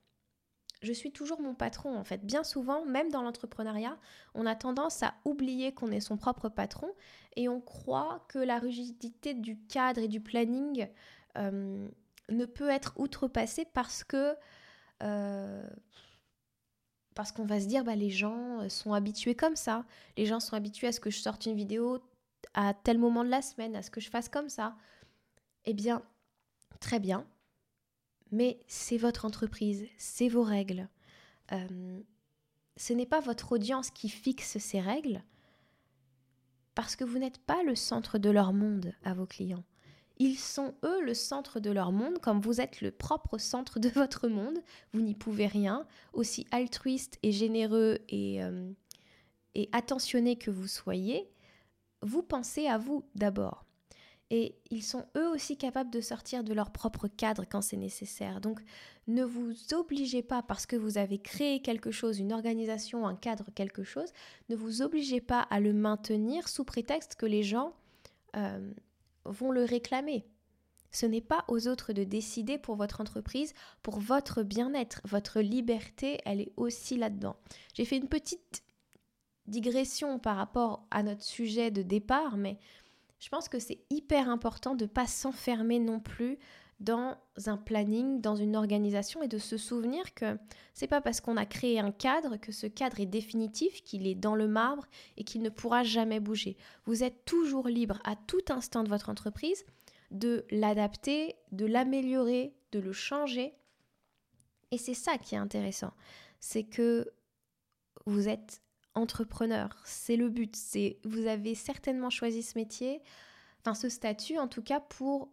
je 0.83 0.93
suis 0.93 1.13
toujours 1.13 1.41
mon 1.41 1.55
patron 1.55 1.97
en 1.97 2.05
fait. 2.05 2.25
Bien 2.25 2.45
souvent, 2.45 2.85
même 2.85 3.11
dans 3.11 3.23
l'entrepreneuriat, 3.23 3.99
on 4.35 4.47
a 4.47 4.55
tendance 4.55 5.03
à 5.03 5.15
oublier 5.25 5.73
qu'on 5.73 5.91
est 5.91 6.01
son 6.01 6.17
propre 6.17 6.49
patron 6.49 6.91
et 7.37 7.49
on 7.49 7.61
croit 7.61 8.25
que 8.29 8.39
la 8.39 8.59
rigidité 8.59 9.35
du 9.35 9.59
cadre 9.67 10.01
et 10.01 10.09
du 10.09 10.21
planning 10.21 10.89
euh, 11.37 11.89
ne 12.31 12.45
peut 12.45 12.71
être 12.71 12.95
outrepassée 12.97 13.67
parce 13.73 14.05
que 14.05 14.35
euh, 15.03 15.69
parce 17.15 17.33
qu'on 17.33 17.45
va 17.45 17.61
se 17.61 17.67
dire 17.67 17.85
bah 17.85 17.97
les 17.97 18.11
gens 18.11 18.69
sont 18.69 18.95
habitués 18.95 19.35
comme 19.35 19.57
ça, 19.57 19.85
les 20.17 20.27
gens 20.27 20.41
sont 20.41 20.57
habitués 20.57 20.87
à 20.87 20.93
ce 20.93 21.01
que 21.01 21.11
je 21.11 21.19
sorte 21.19 21.45
une 21.47 21.57
vidéo 21.57 22.01
à 22.55 22.75
tel 22.75 22.99
moment 22.99 23.25
de 23.25 23.31
la 23.31 23.43
semaine, 23.43 23.77
à 23.77 23.83
ce 23.83 23.91
que 23.91 24.01
je 24.01 24.11
fasse 24.11 24.29
comme 24.29 24.49
ça. 24.49 24.77
Eh 25.65 25.75
bien, 25.75 26.03
très 26.81 26.99
bien, 27.01 27.27
mais 28.31 28.59
c'est 28.69 28.97
votre 28.97 29.25
entreprise, 29.25 29.87
c'est 29.99 30.29
vos 30.29 30.43
règles. 30.43 30.89
Euh, 31.53 32.01
ce 32.77 32.93
n'est 32.93 33.07
pas 33.07 33.21
votre 33.21 33.53
audience 33.53 33.91
qui 33.91 34.09
fixe 34.09 34.59
ces 34.59 34.81
règles, 34.81 35.23
parce 36.75 36.97
que 36.97 37.05
vous 37.05 37.19
n'êtes 37.19 37.39
pas 37.39 37.63
le 37.63 37.75
centre 37.75 38.19
de 38.19 38.31
leur 38.31 38.53
monde 38.53 38.95
à 39.05 39.15
vos 39.15 39.27
clients. 39.27 39.65
Ils 40.19 40.39
sont 40.39 40.75
eux 40.85 41.03
le 41.03 41.15
centre 41.15 41.61
de 41.61 41.71
leur 41.71 41.93
monde, 41.93 42.19
comme 42.19 42.41
vous 42.41 42.61
êtes 42.61 42.83
le 42.83 42.91
propre 42.91 43.39
centre 43.39 43.81
de 43.81 43.89
votre 43.95 44.29
monde. 44.29 44.59
Vous 44.93 45.01
n'y 45.01 45.15
pouvez 45.15 45.47
rien, 45.47 45.87
aussi 46.13 46.47
altruiste 46.51 47.19
et 47.23 47.33
généreux 47.33 47.99
et, 48.09 48.43
euh, 48.45 48.71
et 49.55 49.69
attentionné 49.73 50.37
que 50.37 50.51
vous 50.51 50.69
soyez. 50.69 51.31
Vous 52.03 52.23
pensez 52.23 52.67
à 52.67 52.79
vous 52.79 53.05
d'abord. 53.15 53.65
Et 54.31 54.55
ils 54.71 54.85
sont 54.85 55.07
eux 55.17 55.29
aussi 55.29 55.57
capables 55.57 55.91
de 55.91 56.01
sortir 56.01 56.45
de 56.45 56.55
leur 56.55 56.71
propre 56.71 57.09
cadre 57.09 57.45
quand 57.51 57.63
c'est 57.63 57.77
nécessaire. 57.77 58.41
Donc 58.41 58.61
ne 59.09 59.25
vous 59.25 59.53
obligez 59.73 60.23
pas 60.23 60.43
parce 60.43 60.67
que 60.67 60.77
vous 60.77 60.99
avez 60.99 61.19
créé 61.19 61.63
quelque 61.63 61.91
chose, 61.91 62.21
une 62.21 62.33
organisation, 62.33 63.07
un 63.09 63.17
cadre, 63.17 63.47
quelque 63.55 63.83
chose, 63.83 64.13
ne 64.49 64.55
vous 64.55 64.83
obligez 64.83 65.21
pas 65.21 65.41
à 65.51 65.59
le 65.59 65.73
maintenir 65.73 66.49
sous 66.49 66.65
prétexte 66.65 67.17
que 67.17 67.27
les 67.27 67.43
gens 67.43 67.75
euh, 68.37 68.73
vont 69.25 69.51
le 69.51 69.65
réclamer. 69.65 70.25
Ce 70.93 71.07
n'est 71.07 71.21
pas 71.21 71.45
aux 71.49 71.69
autres 71.69 71.93
de 71.93 72.05
décider 72.05 72.59
pour 72.59 72.77
votre 72.77 73.01
entreprise, 73.01 73.55
pour 73.83 73.99
votre 74.01 74.43
bien-être. 74.43 75.01
Votre 75.05 75.41
liberté, 75.41 76.19
elle 76.25 76.41
est 76.41 76.53
aussi 76.57 76.97
là-dedans. 76.97 77.37
J'ai 77.75 77.85
fait 77.85 77.97
une 77.97 78.09
petite 78.09 78.63
digression 79.47 80.19
par 80.19 80.37
rapport 80.37 80.87
à 80.91 81.03
notre 81.03 81.23
sujet 81.23 81.71
de 81.71 81.83
départ, 81.83 82.37
mais 82.37 82.59
je 83.21 83.29
pense 83.29 83.49
que 83.49 83.59
c'est 83.59 83.85
hyper 83.91 84.29
important 84.29 84.75
de 84.75 84.85
ne 84.85 84.91
pas 84.91 85.07
s'enfermer 85.07 85.79
non 85.79 86.01
plus 86.01 86.39
dans 86.81 87.19
un 87.47 87.59
planning, 87.59 88.23
dans 88.23 88.37
une 88.37 88.57
organisation 88.57 89.23
et 89.23 89.29
de 89.29 89.37
se 89.37 89.59
souvenir 89.59 90.15
que 90.15 90.39
c'est 90.73 90.87
pas 90.87 91.03
parce 91.03 91.21
qu'on 91.21 91.37
a 91.37 91.45
créé 91.45 91.79
un 91.79 91.93
cadre 91.93 92.39
que 92.39 92.53
ce 92.53 92.67
cadre 92.67 93.01
est 93.01 93.07
définitif, 93.07 93.83
qu'il 93.85 94.07
est 94.07 94.15
dans 94.15 94.35
le 94.35 94.49
marbre 94.49 94.87
et 95.19 95.25
qu'il 95.25 95.43
ne 95.43 95.51
pourra 95.51 95.85
jamais 95.85 96.21
bouger. 96.21 96.57
Vous 96.87 97.05
êtes 97.05 97.27
toujours 97.27 97.69
libre 97.69 98.01
à 98.05 98.17
tout 98.17 98.41
instant 98.49 98.83
de 98.83 98.89
votre 98.89 99.11
entreprise 99.11 99.65
de 100.11 100.45
l'adapter, 100.51 101.37
de 101.53 101.67
l'améliorer, 101.67 102.55
de 102.73 102.81
le 102.81 102.93
changer. 102.93 103.55
Et 104.71 104.79
c'est 104.79 104.95
ça 104.95 105.19
qui 105.19 105.35
est 105.35 105.39
intéressant, 105.39 105.93
c'est 106.41 106.65
que 106.65 107.13
vous 108.07 108.29
êtes 108.29 108.63
entrepreneur, 108.95 109.69
c'est 109.85 110.17
le 110.17 110.29
but, 110.29 110.57
c'est 110.57 110.99
vous 111.05 111.27
avez 111.27 111.55
certainement 111.55 112.11
choisi 112.11 112.43
ce 112.43 112.59
métier, 112.59 113.03
enfin 113.61 113.75
ce 113.75 113.89
statut 113.89 114.39
en 114.39 114.49
tout 114.49 114.63
cas 114.63 114.81
pour 114.81 115.33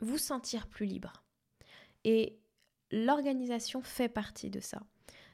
vous 0.00 0.18
sentir 0.18 0.66
plus 0.66 0.86
libre. 0.86 1.24
Et 2.04 2.38
l'organisation 2.90 3.82
fait 3.82 4.08
partie 4.08 4.50
de 4.50 4.60
ça. 4.60 4.82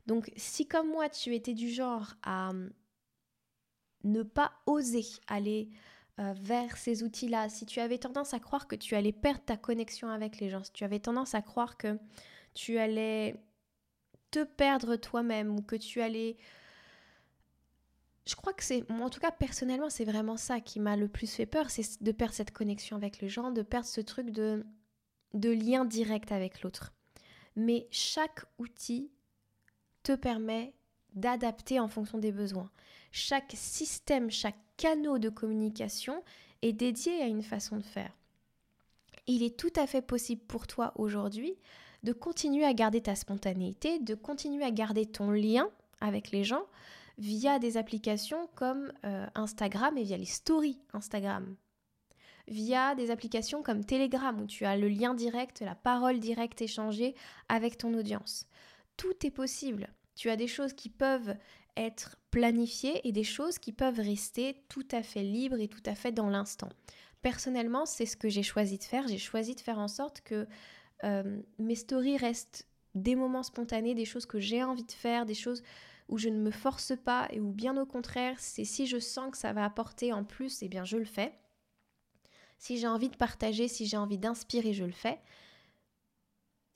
Donc 0.07 0.31
si 0.37 0.67
comme 0.67 0.89
moi 0.89 1.09
tu 1.09 1.35
étais 1.35 1.55
du 1.55 1.71
genre 1.71 2.15
à 2.23 2.51
hum, 2.51 2.71
ne 4.05 4.23
pas 4.23 4.53
oser 4.67 5.05
aller 5.27 5.71
euh, 6.21 6.35
vers 6.37 6.77
ces 6.77 7.03
outils-là, 7.03 7.49
si 7.49 7.67
tu 7.67 7.81
avais 7.81 7.99
tendance 7.99 8.35
à 8.35 8.41
croire 8.41 8.69
que 8.69 8.77
tu 8.77 8.95
allais 8.95 9.13
perdre 9.13 9.45
ta 9.45 9.57
connexion 9.57 10.09
avec 10.09 10.39
les 10.39 10.51
gens, 10.51 10.63
si 10.63 10.73
tu 10.73 10.85
avais 10.85 11.01
tendance 11.01 11.35
à 11.35 11.43
croire 11.43 11.77
que 11.77 11.99
tu 12.53 12.79
allais 12.79 13.35
te 14.31 14.45
perdre 14.45 14.97
toi-même 14.97 15.57
ou 15.57 15.63
que 15.63 15.77
tu 15.77 16.01
allais... 16.01 16.37
Je 18.27 18.37
crois 18.37 18.55
que 18.55 18.65
c'est, 18.65 18.91
en 18.91 19.11
tout 19.11 19.21
cas 19.21 19.31
personnellement, 19.31 19.91
c'est 19.91 20.05
vraiment 20.05 20.37
ça 20.37 20.61
qui 20.61 20.81
m'a 20.81 20.97
le 20.97 21.09
plus 21.09 21.31
fait 21.31 21.47
peur, 21.47 21.71
c'est 21.71 22.03
de 22.03 22.13
perdre 22.13 22.35
cette 22.35 22.53
connexion 22.53 22.97
avec 22.97 23.21
les 23.21 23.29
gens, 23.29 23.51
de 23.51 23.63
perdre 23.63 23.87
ce 23.87 24.01
truc 24.01 24.31
de, 24.31 24.65
lien 25.35 25.85
direct 25.85 26.33
avec 26.33 26.63
l'autre. 26.63 26.95
Mais 27.57 27.87
chaque 27.91 28.45
outil 28.59 29.11
te 30.03 30.15
permet 30.15 30.73
d'adapter 31.15 31.81
en 31.81 31.89
fonction 31.89 32.19
des 32.19 32.33
besoins. 32.33 32.71
Chaque 33.13 33.53
système, 33.55 34.31
chaque 34.31 34.59
canal 34.77 35.21
de 35.21 35.29
communication 35.29 36.23
est 36.63 36.73
dédié 36.73 37.23
à 37.23 37.27
une 37.27 37.43
façon 37.43 37.77
de 37.77 37.83
faire. 37.83 38.11
Il 39.27 39.43
est 39.43 39.57
tout 39.57 39.73
à 39.77 39.87
fait 39.87 40.03
possible 40.03 40.43
pour 40.43 40.67
toi 40.67 40.93
aujourd'hui 40.97 41.55
de 42.03 42.13
continuer 42.13 42.65
à 42.65 42.75
garder 42.75 43.01
ta 43.01 43.15
spontanéité, 43.15 43.99
de 43.99 44.15
continuer 44.15 44.65
à 44.65 44.71
garder 44.71 45.07
ton 45.07 45.31
lien 45.31 45.69
avec 46.01 46.31
les 46.31 46.45
gens 46.45 46.65
via 47.19 47.59
des 47.59 47.77
applications 47.77 48.49
comme 48.55 48.93
euh, 49.05 49.27
Instagram 49.35 49.97
et 49.97 50.05
via 50.05 50.17
les 50.17 50.25
stories 50.25 50.81
Instagram. 50.93 51.57
Via 52.47 52.95
des 52.95 53.11
applications 53.11 53.63
comme 53.63 53.85
Telegram 53.85 54.39
où 54.41 54.47
tu 54.47 54.65
as 54.65 54.77
le 54.77 54.89
lien 54.89 55.15
direct, 55.15 55.61
la 55.61 55.75
parole 55.75 56.21
directe 56.21 56.61
échangée 56.61 57.15
avec 57.49 57.79
ton 57.79 57.95
audience. 57.95 58.47
Tout 58.97 59.27
est 59.27 59.31
possible. 59.31 59.89
Tu 60.15 60.29
as 60.29 60.37
des 60.37 60.47
choses 60.47 60.75
qui 60.75 60.91
peuvent 60.91 61.37
être 61.77 62.17
planifiées 62.31 63.07
et 63.07 63.13
des 63.13 63.25
choses 63.25 63.59
qui 63.59 63.73
peuvent 63.73 63.99
rester 63.99 64.63
tout 64.69 64.87
à 64.93 65.03
fait 65.03 65.23
libres 65.23 65.61
et 65.61 65.69
tout 65.69 65.83
à 65.87 65.95
fait 65.95 66.13
dans 66.13 66.29
l'instant. 66.29 66.69
Personnellement, 67.23 67.87
c'est 67.87 68.07
ce 68.07 68.17
que 68.17 68.29
j'ai 68.29 68.43
choisi 68.43 68.77
de 68.77 68.85
faire. 68.85 69.09
J'ai 69.09 69.19
choisi 69.19 69.55
de 69.55 69.61
faire 69.61 69.79
en 69.79 69.89
sorte 69.89 70.21
que 70.21 70.47
euh, 71.05 71.41
mes 71.59 71.75
stories 71.75 72.19
restent 72.19 72.69
des 72.95 73.17
moments 73.17 73.43
spontanés, 73.43 73.95
des 73.95 74.05
choses 74.05 74.27
que 74.27 74.39
j'ai 74.39 74.63
envie 74.63 74.85
de 74.85 74.93
faire, 74.93 75.27
des 75.27 75.35
choses 75.35 75.63
où 76.09 76.19
je 76.19 76.29
ne 76.29 76.39
me 76.39 76.51
force 76.51 76.93
pas 77.05 77.29
et 77.31 77.41
où 77.41 77.53
bien 77.53 77.77
au 77.77 77.87
contraire, 77.87 78.37
c'est 78.39 78.65
si 78.65 78.87
je 78.87 78.99
sens 78.99 79.31
que 79.31 79.39
ça 79.39 79.53
va 79.53 79.65
apporter 79.65 80.13
en 80.13 80.25
plus, 80.25 80.63
eh 80.63 80.69
bien 80.69 80.85
je 80.85 80.97
le 80.97 81.05
fais. 81.05 81.33
Si 82.59 82.79
j'ai 82.79 82.87
envie 82.87 83.09
de 83.09 83.17
partager, 83.17 83.69
si 83.69 83.87
j'ai 83.87 83.97
envie 83.97 84.19
d'inspirer, 84.19 84.73
je 84.73 84.85
le 84.85 84.93
fais. 84.93 85.19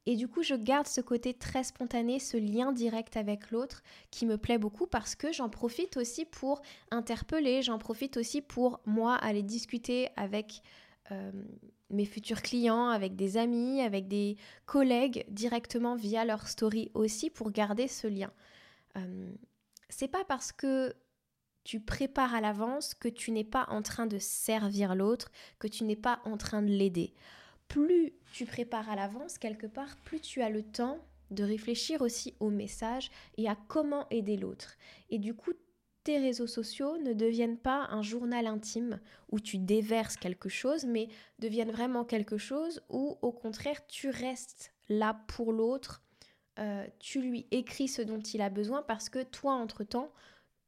Et 0.07 0.17
du 0.17 0.27
coup, 0.27 0.43
je 0.43 0.55
garde 0.55 0.87
ce 0.87 1.03
côté 1.03 1.35
très 1.35 1.65
spontané, 1.65 2.19
ce 2.19 2.39
lien 2.39 2.73
direct 2.73 3.19
avec 3.19 3.51
l'autre 3.51 3.83
qui 4.11 4.25
me 4.25 4.39
plaît 4.39 4.57
beaucoup 4.57 4.87
parce 4.87 5.15
que 5.15 5.35
j'en 5.35 5.51
profite 5.51 5.99
aussi 5.99 6.25
pour 6.25 6.63
interpeller, 6.91 7.61
j'en 7.61 7.77
profite 7.77 8.17
aussi 8.17 8.41
pour 8.41 8.81
moi 8.87 9.17
aller 9.17 9.43
discuter 9.43 10.09
avec 10.17 10.63
euh, 11.11 11.31
mes 11.91 12.07
futurs 12.07 12.41
clients, 12.41 12.89
avec 12.89 13.17
des 13.17 13.37
amis, 13.37 13.83
avec 13.83 14.09
des 14.09 14.39
collègues 14.65 15.27
directement 15.29 15.95
via 15.95 16.25
leur 16.25 16.49
story 16.49 16.91
aussi 16.95 17.29
pour 17.29 17.51
garder 17.51 17.87
ce 17.87 18.07
lien. 18.07 18.33
Euh, 18.99 19.33
c'est 19.89 20.09
pas 20.09 20.25
parce 20.25 20.53
que 20.53 20.95
tu 21.65 21.81
prépares 21.81 22.35
à 22.35 22.41
l'avance 22.41 22.95
que 22.95 23.09
tu 23.09 23.31
n'es 23.31 23.45
pas 23.45 23.67
en 23.69 23.83
train 23.83 24.07
de 24.07 24.19
servir 24.19 24.95
l'autre, 24.95 25.31
que 25.59 25.69
tu 25.69 25.85
n'es 25.85 25.97
pas 25.97 26.21
en 26.25 26.37
train 26.37 26.63
de 26.63 26.69
l'aider 26.69 27.15
plus 27.69 28.15
tu 28.33 28.47
prépares 28.47 28.91
à 28.91 28.97
l'avance 28.97 29.39
quelque 29.39 29.67
part, 29.67 29.97
plus 30.05 30.21
tu 30.21 30.43
as 30.43 30.51
le 30.51 30.63
temps 30.63 30.99
de 31.31 31.45
réfléchir 31.45 32.01
aussi 32.01 32.35
au 32.41 32.49
message 32.49 33.11
et 33.37 33.49
à 33.49 33.57
comment 33.69 34.09
aider 34.09 34.37
l'autre. 34.37 34.77
Et 35.11 35.19
du 35.19 35.35
coup, 35.35 35.53
tes 36.05 36.19
réseaux 36.19 36.47
sociaux 36.47 36.97
ne 36.99 37.13
deviennent 37.13 37.59
pas 37.59 37.87
un 37.91 38.01
journal 38.01 38.47
intime 38.47 38.99
où 39.31 39.39
tu 39.39 39.59
déverses 39.59 40.17
quelque 40.17 40.49
chose, 40.49 40.87
mais 40.87 41.09
deviennent 41.39 41.71
vraiment 41.71 42.05
quelque 42.05 42.39
chose 42.39 42.83
où 42.89 43.19
au 43.21 43.33
contraire 43.33 43.87
tu 43.87 44.09
restes 44.09 44.73
là 44.89 45.21
pour 45.29 45.53
l'autre, 45.53 46.03
euh, 46.59 46.87
tu 46.99 47.21
lui 47.21 47.47
écris 47.51 47.89
ce 47.89 48.03
dont 48.03 48.21
il 48.21 48.41
a 48.41 48.51
besoin 48.51 48.83
parce 48.83 49.09
que 49.09 49.23
toi, 49.23 49.55
entre-temps, 49.55 50.11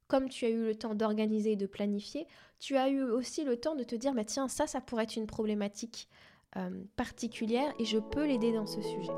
comme 0.06 0.28
tu 0.28 0.44
as 0.44 0.48
eu 0.48 0.64
le 0.64 0.74
temps 0.74 0.94
d'organiser 0.94 1.52
et 1.52 1.56
de 1.56 1.66
planifier, 1.66 2.26
tu 2.58 2.76
as 2.76 2.88
eu 2.88 3.02
aussi 3.02 3.44
le 3.44 3.56
temps 3.56 3.74
de 3.74 3.84
te 3.84 3.94
dire, 3.94 4.12
bah, 4.14 4.24
tiens, 4.24 4.48
ça, 4.48 4.66
ça 4.66 4.80
pourrait 4.80 5.04
être 5.04 5.16
une 5.16 5.26
problématique 5.26 6.08
euh, 6.56 6.82
particulière 6.96 7.72
et 7.78 7.84
je 7.84 7.98
peux 7.98 8.26
l'aider 8.26 8.52
dans 8.52 8.66
ce 8.66 8.82
sujet. 8.82 9.12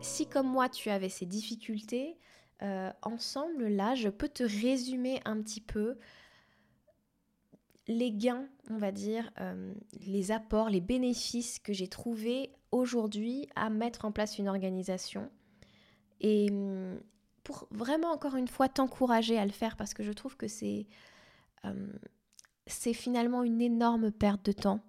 Si 0.00 0.26
comme 0.26 0.48
moi 0.48 0.68
tu 0.68 0.90
avais 0.90 1.08
ces 1.08 1.26
difficultés, 1.26 2.18
euh, 2.62 2.92
ensemble 3.02 3.66
là 3.68 3.94
je 3.94 4.08
peux 4.08 4.28
te 4.28 4.42
résumer 4.42 5.20
un 5.24 5.40
petit 5.42 5.60
peu 5.60 5.96
les 7.88 8.12
gains, 8.12 8.46
on 8.70 8.76
va 8.76 8.92
dire, 8.92 9.30
euh, 9.40 9.72
les 10.06 10.30
apports, 10.30 10.70
les 10.70 10.80
bénéfices 10.80 11.58
que 11.58 11.72
j'ai 11.72 11.88
trouvés 11.88 12.52
aujourd'hui 12.70 13.48
à 13.56 13.70
mettre 13.70 14.04
en 14.04 14.12
place 14.12 14.38
une 14.38 14.48
organisation. 14.48 15.30
Et 16.20 16.48
hum, 16.50 17.00
pour 17.44 17.66
vraiment 17.70 18.12
encore 18.12 18.36
une 18.36 18.48
fois 18.48 18.68
t'encourager 18.68 19.38
à 19.38 19.44
le 19.44 19.52
faire 19.52 19.76
parce 19.76 19.94
que 19.94 20.04
je 20.04 20.12
trouve 20.12 20.36
que 20.36 20.46
c'est 20.46 20.86
euh, 21.64 21.92
c'est 22.66 22.92
finalement 22.92 23.42
une 23.42 23.60
énorme 23.60 24.12
perte 24.12 24.46
de 24.46 24.52
temps 24.52 24.80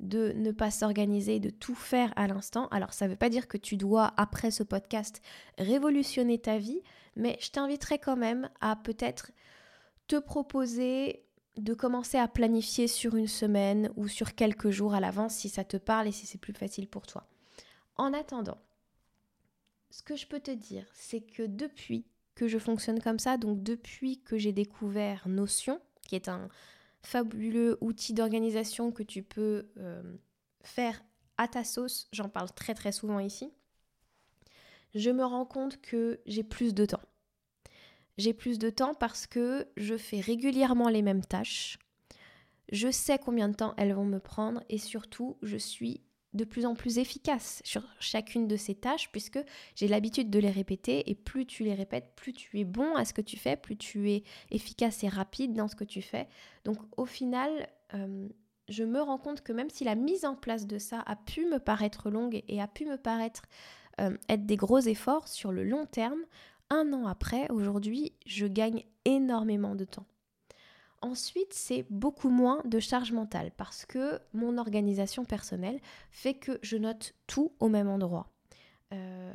de 0.00 0.32
ne 0.32 0.50
pas 0.50 0.70
s'organiser, 0.70 1.38
de 1.38 1.50
tout 1.50 1.76
faire 1.76 2.12
à 2.16 2.26
l'instant. 2.26 2.66
Alors 2.68 2.92
ça 2.92 3.06
ne 3.06 3.10
veut 3.10 3.16
pas 3.16 3.28
dire 3.28 3.46
que 3.46 3.56
tu 3.56 3.76
dois, 3.76 4.12
après 4.16 4.50
ce 4.50 4.64
podcast, 4.64 5.22
révolutionner 5.58 6.38
ta 6.38 6.58
vie, 6.58 6.80
mais 7.14 7.38
je 7.40 7.50
t'inviterai 7.50 7.98
quand 7.98 8.16
même 8.16 8.50
à 8.60 8.74
peut-être 8.74 9.30
te 10.08 10.16
proposer 10.16 11.24
de 11.56 11.74
commencer 11.74 12.18
à 12.18 12.28
planifier 12.28 12.88
sur 12.88 13.16
une 13.16 13.28
semaine 13.28 13.90
ou 13.96 14.08
sur 14.08 14.34
quelques 14.34 14.70
jours 14.70 14.94
à 14.94 15.00
l'avance 15.00 15.34
si 15.34 15.48
ça 15.48 15.64
te 15.64 15.76
parle 15.76 16.08
et 16.08 16.12
si 16.12 16.26
c'est 16.26 16.38
plus 16.38 16.54
facile 16.54 16.88
pour 16.88 17.06
toi. 17.06 17.26
En 17.96 18.12
attendant, 18.14 18.58
ce 19.90 20.02
que 20.02 20.16
je 20.16 20.26
peux 20.26 20.40
te 20.40 20.50
dire, 20.50 20.86
c'est 20.94 21.20
que 21.20 21.42
depuis 21.42 22.06
que 22.34 22.48
je 22.48 22.58
fonctionne 22.58 23.00
comme 23.00 23.18
ça, 23.18 23.36
donc 23.36 23.62
depuis 23.62 24.20
que 24.22 24.38
j'ai 24.38 24.52
découvert 24.52 25.28
Notion, 25.28 25.80
qui 26.02 26.14
est 26.14 26.28
un 26.28 26.48
fabuleux 27.02 27.76
outil 27.80 28.14
d'organisation 28.14 28.92
que 28.92 29.02
tu 29.02 29.22
peux 29.22 29.68
euh, 29.76 30.02
faire 30.62 31.04
à 31.36 31.48
ta 31.48 31.64
sauce. 31.64 32.08
J'en 32.12 32.28
parle 32.28 32.50
très 32.52 32.74
très 32.74 32.92
souvent 32.92 33.18
ici. 33.18 33.52
Je 34.94 35.10
me 35.10 35.24
rends 35.24 35.46
compte 35.46 35.80
que 35.80 36.20
j'ai 36.26 36.42
plus 36.42 36.74
de 36.74 36.86
temps. 36.86 37.02
J'ai 38.18 38.34
plus 38.34 38.58
de 38.58 38.70
temps 38.70 38.94
parce 38.94 39.26
que 39.26 39.66
je 39.76 39.96
fais 39.96 40.20
régulièrement 40.20 40.88
les 40.88 41.02
mêmes 41.02 41.24
tâches. 41.24 41.78
Je 42.70 42.90
sais 42.90 43.18
combien 43.18 43.48
de 43.48 43.54
temps 43.54 43.74
elles 43.76 43.94
vont 43.94 44.04
me 44.04 44.18
prendre 44.18 44.62
et 44.68 44.78
surtout, 44.78 45.36
je 45.42 45.56
suis 45.56 46.02
de 46.34 46.44
plus 46.44 46.64
en 46.64 46.74
plus 46.74 46.98
efficace 46.98 47.60
sur 47.64 47.82
chacune 48.00 48.48
de 48.48 48.56
ces 48.56 48.74
tâches 48.74 49.10
puisque 49.12 49.38
j'ai 49.74 49.88
l'habitude 49.88 50.30
de 50.30 50.38
les 50.38 50.50
répéter 50.50 51.10
et 51.10 51.14
plus 51.14 51.46
tu 51.46 51.64
les 51.64 51.74
répètes, 51.74 52.12
plus 52.16 52.32
tu 52.32 52.58
es 52.58 52.64
bon 52.64 52.94
à 52.96 53.04
ce 53.04 53.12
que 53.12 53.20
tu 53.20 53.36
fais, 53.36 53.56
plus 53.56 53.76
tu 53.76 54.10
es 54.10 54.24
efficace 54.50 55.04
et 55.04 55.08
rapide 55.08 55.52
dans 55.52 55.68
ce 55.68 55.76
que 55.76 55.84
tu 55.84 56.00
fais. 56.00 56.28
Donc 56.64 56.78
au 56.96 57.04
final, 57.04 57.68
euh, 57.94 58.28
je 58.68 58.84
me 58.84 59.00
rends 59.00 59.18
compte 59.18 59.42
que 59.42 59.52
même 59.52 59.68
si 59.68 59.84
la 59.84 59.94
mise 59.94 60.24
en 60.24 60.34
place 60.34 60.66
de 60.66 60.78
ça 60.78 61.02
a 61.04 61.16
pu 61.16 61.44
me 61.46 61.58
paraître 61.58 62.10
longue 62.10 62.42
et 62.48 62.60
a 62.60 62.68
pu 62.68 62.86
me 62.86 62.96
paraître 62.96 63.42
euh, 64.00 64.16
être 64.30 64.46
des 64.46 64.56
gros 64.56 64.80
efforts 64.80 65.28
sur 65.28 65.52
le 65.52 65.64
long 65.64 65.84
terme, 65.84 66.22
un 66.72 66.92
an 66.94 67.06
après, 67.06 67.50
aujourd'hui, 67.50 68.12
je 68.26 68.46
gagne 68.46 68.84
énormément 69.04 69.74
de 69.74 69.84
temps. 69.84 70.06
Ensuite, 71.02 71.52
c'est 71.52 71.84
beaucoup 71.90 72.30
moins 72.30 72.62
de 72.64 72.80
charge 72.80 73.12
mentale 73.12 73.50
parce 73.56 73.84
que 73.84 74.20
mon 74.32 74.56
organisation 74.56 75.24
personnelle 75.24 75.80
fait 76.10 76.34
que 76.34 76.58
je 76.62 76.76
note 76.76 77.14
tout 77.26 77.52
au 77.60 77.68
même 77.68 77.88
endroit. 77.88 78.32
Euh, 78.92 79.34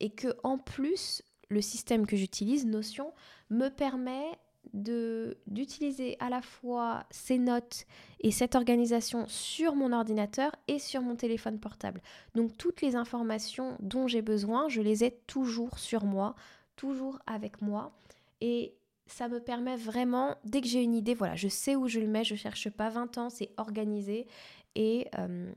et 0.00 0.10
que 0.10 0.36
en 0.42 0.58
plus, 0.58 1.22
le 1.48 1.62
système 1.62 2.06
que 2.06 2.16
j'utilise, 2.16 2.66
Notion, 2.66 3.14
me 3.48 3.68
permet 3.68 4.38
d'utiliser 4.72 6.16
à 6.20 6.28
la 6.30 6.40
fois 6.40 7.04
ces 7.10 7.38
notes 7.38 7.86
et 8.20 8.30
cette 8.30 8.54
organisation 8.54 9.26
sur 9.28 9.74
mon 9.74 9.92
ordinateur 9.92 10.54
et 10.68 10.78
sur 10.78 11.02
mon 11.02 11.16
téléphone 11.16 11.58
portable. 11.58 12.00
Donc 12.34 12.56
toutes 12.56 12.80
les 12.80 12.96
informations 12.96 13.76
dont 13.80 14.06
j'ai 14.06 14.22
besoin, 14.22 14.68
je 14.68 14.80
les 14.80 15.04
ai 15.04 15.12
toujours 15.26 15.78
sur 15.78 16.04
moi, 16.04 16.34
toujours 16.76 17.18
avec 17.26 17.60
moi. 17.62 17.92
Et 18.40 18.74
ça 19.06 19.28
me 19.28 19.40
permet 19.40 19.76
vraiment, 19.76 20.36
dès 20.44 20.60
que 20.60 20.66
j'ai 20.66 20.82
une 20.82 20.94
idée, 20.94 21.14
voilà, 21.14 21.36
je 21.36 21.48
sais 21.48 21.76
où 21.76 21.88
je 21.88 22.00
le 22.00 22.06
mets, 22.06 22.24
je 22.24 22.34
cherche 22.34 22.70
pas 22.70 22.88
20 22.88 23.18
ans, 23.18 23.30
c'est 23.30 23.50
organisé. 23.56 24.26
Et 24.74 25.08
euh, 25.18 25.52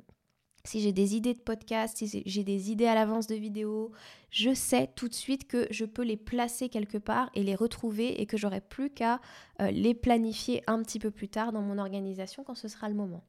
si 0.67 0.81
j'ai 0.81 0.91
des 0.91 1.15
idées 1.15 1.33
de 1.33 1.39
podcast, 1.39 1.97
si 1.97 2.23
j'ai 2.25 2.43
des 2.43 2.71
idées 2.71 2.87
à 2.87 2.95
l'avance 2.95 3.25
de 3.27 3.35
vidéos, 3.35 3.91
je 4.31 4.53
sais 4.53 4.87
tout 4.95 5.07
de 5.07 5.13
suite 5.13 5.47
que 5.47 5.65
je 5.71 5.85
peux 5.85 6.03
les 6.03 6.17
placer 6.17 6.67
quelque 6.67 6.97
part 6.97 7.29
et 7.33 7.43
les 7.43 7.55
retrouver 7.55 8.21
et 8.21 8.25
que 8.25 8.35
j'aurai 8.35 8.59
plus 8.59 8.89
qu'à 8.89 9.21
euh, 9.61 9.71
les 9.71 9.93
planifier 9.93 10.63
un 10.67 10.83
petit 10.83 10.99
peu 10.99 11.09
plus 11.09 11.29
tard 11.29 11.53
dans 11.53 11.61
mon 11.61 11.77
organisation 11.77 12.43
quand 12.43 12.55
ce 12.55 12.67
sera 12.67 12.89
le 12.89 12.95
moment. 12.95 13.23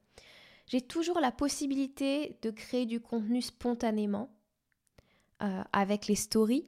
J'ai 0.67 0.81
toujours 0.81 1.19
la 1.19 1.31
possibilité 1.31 2.37
de 2.41 2.51
créer 2.51 2.85
du 2.85 2.99
contenu 2.99 3.41
spontanément 3.41 4.29
euh, 5.41 5.63
avec 5.71 6.07
les 6.07 6.15
stories, 6.15 6.67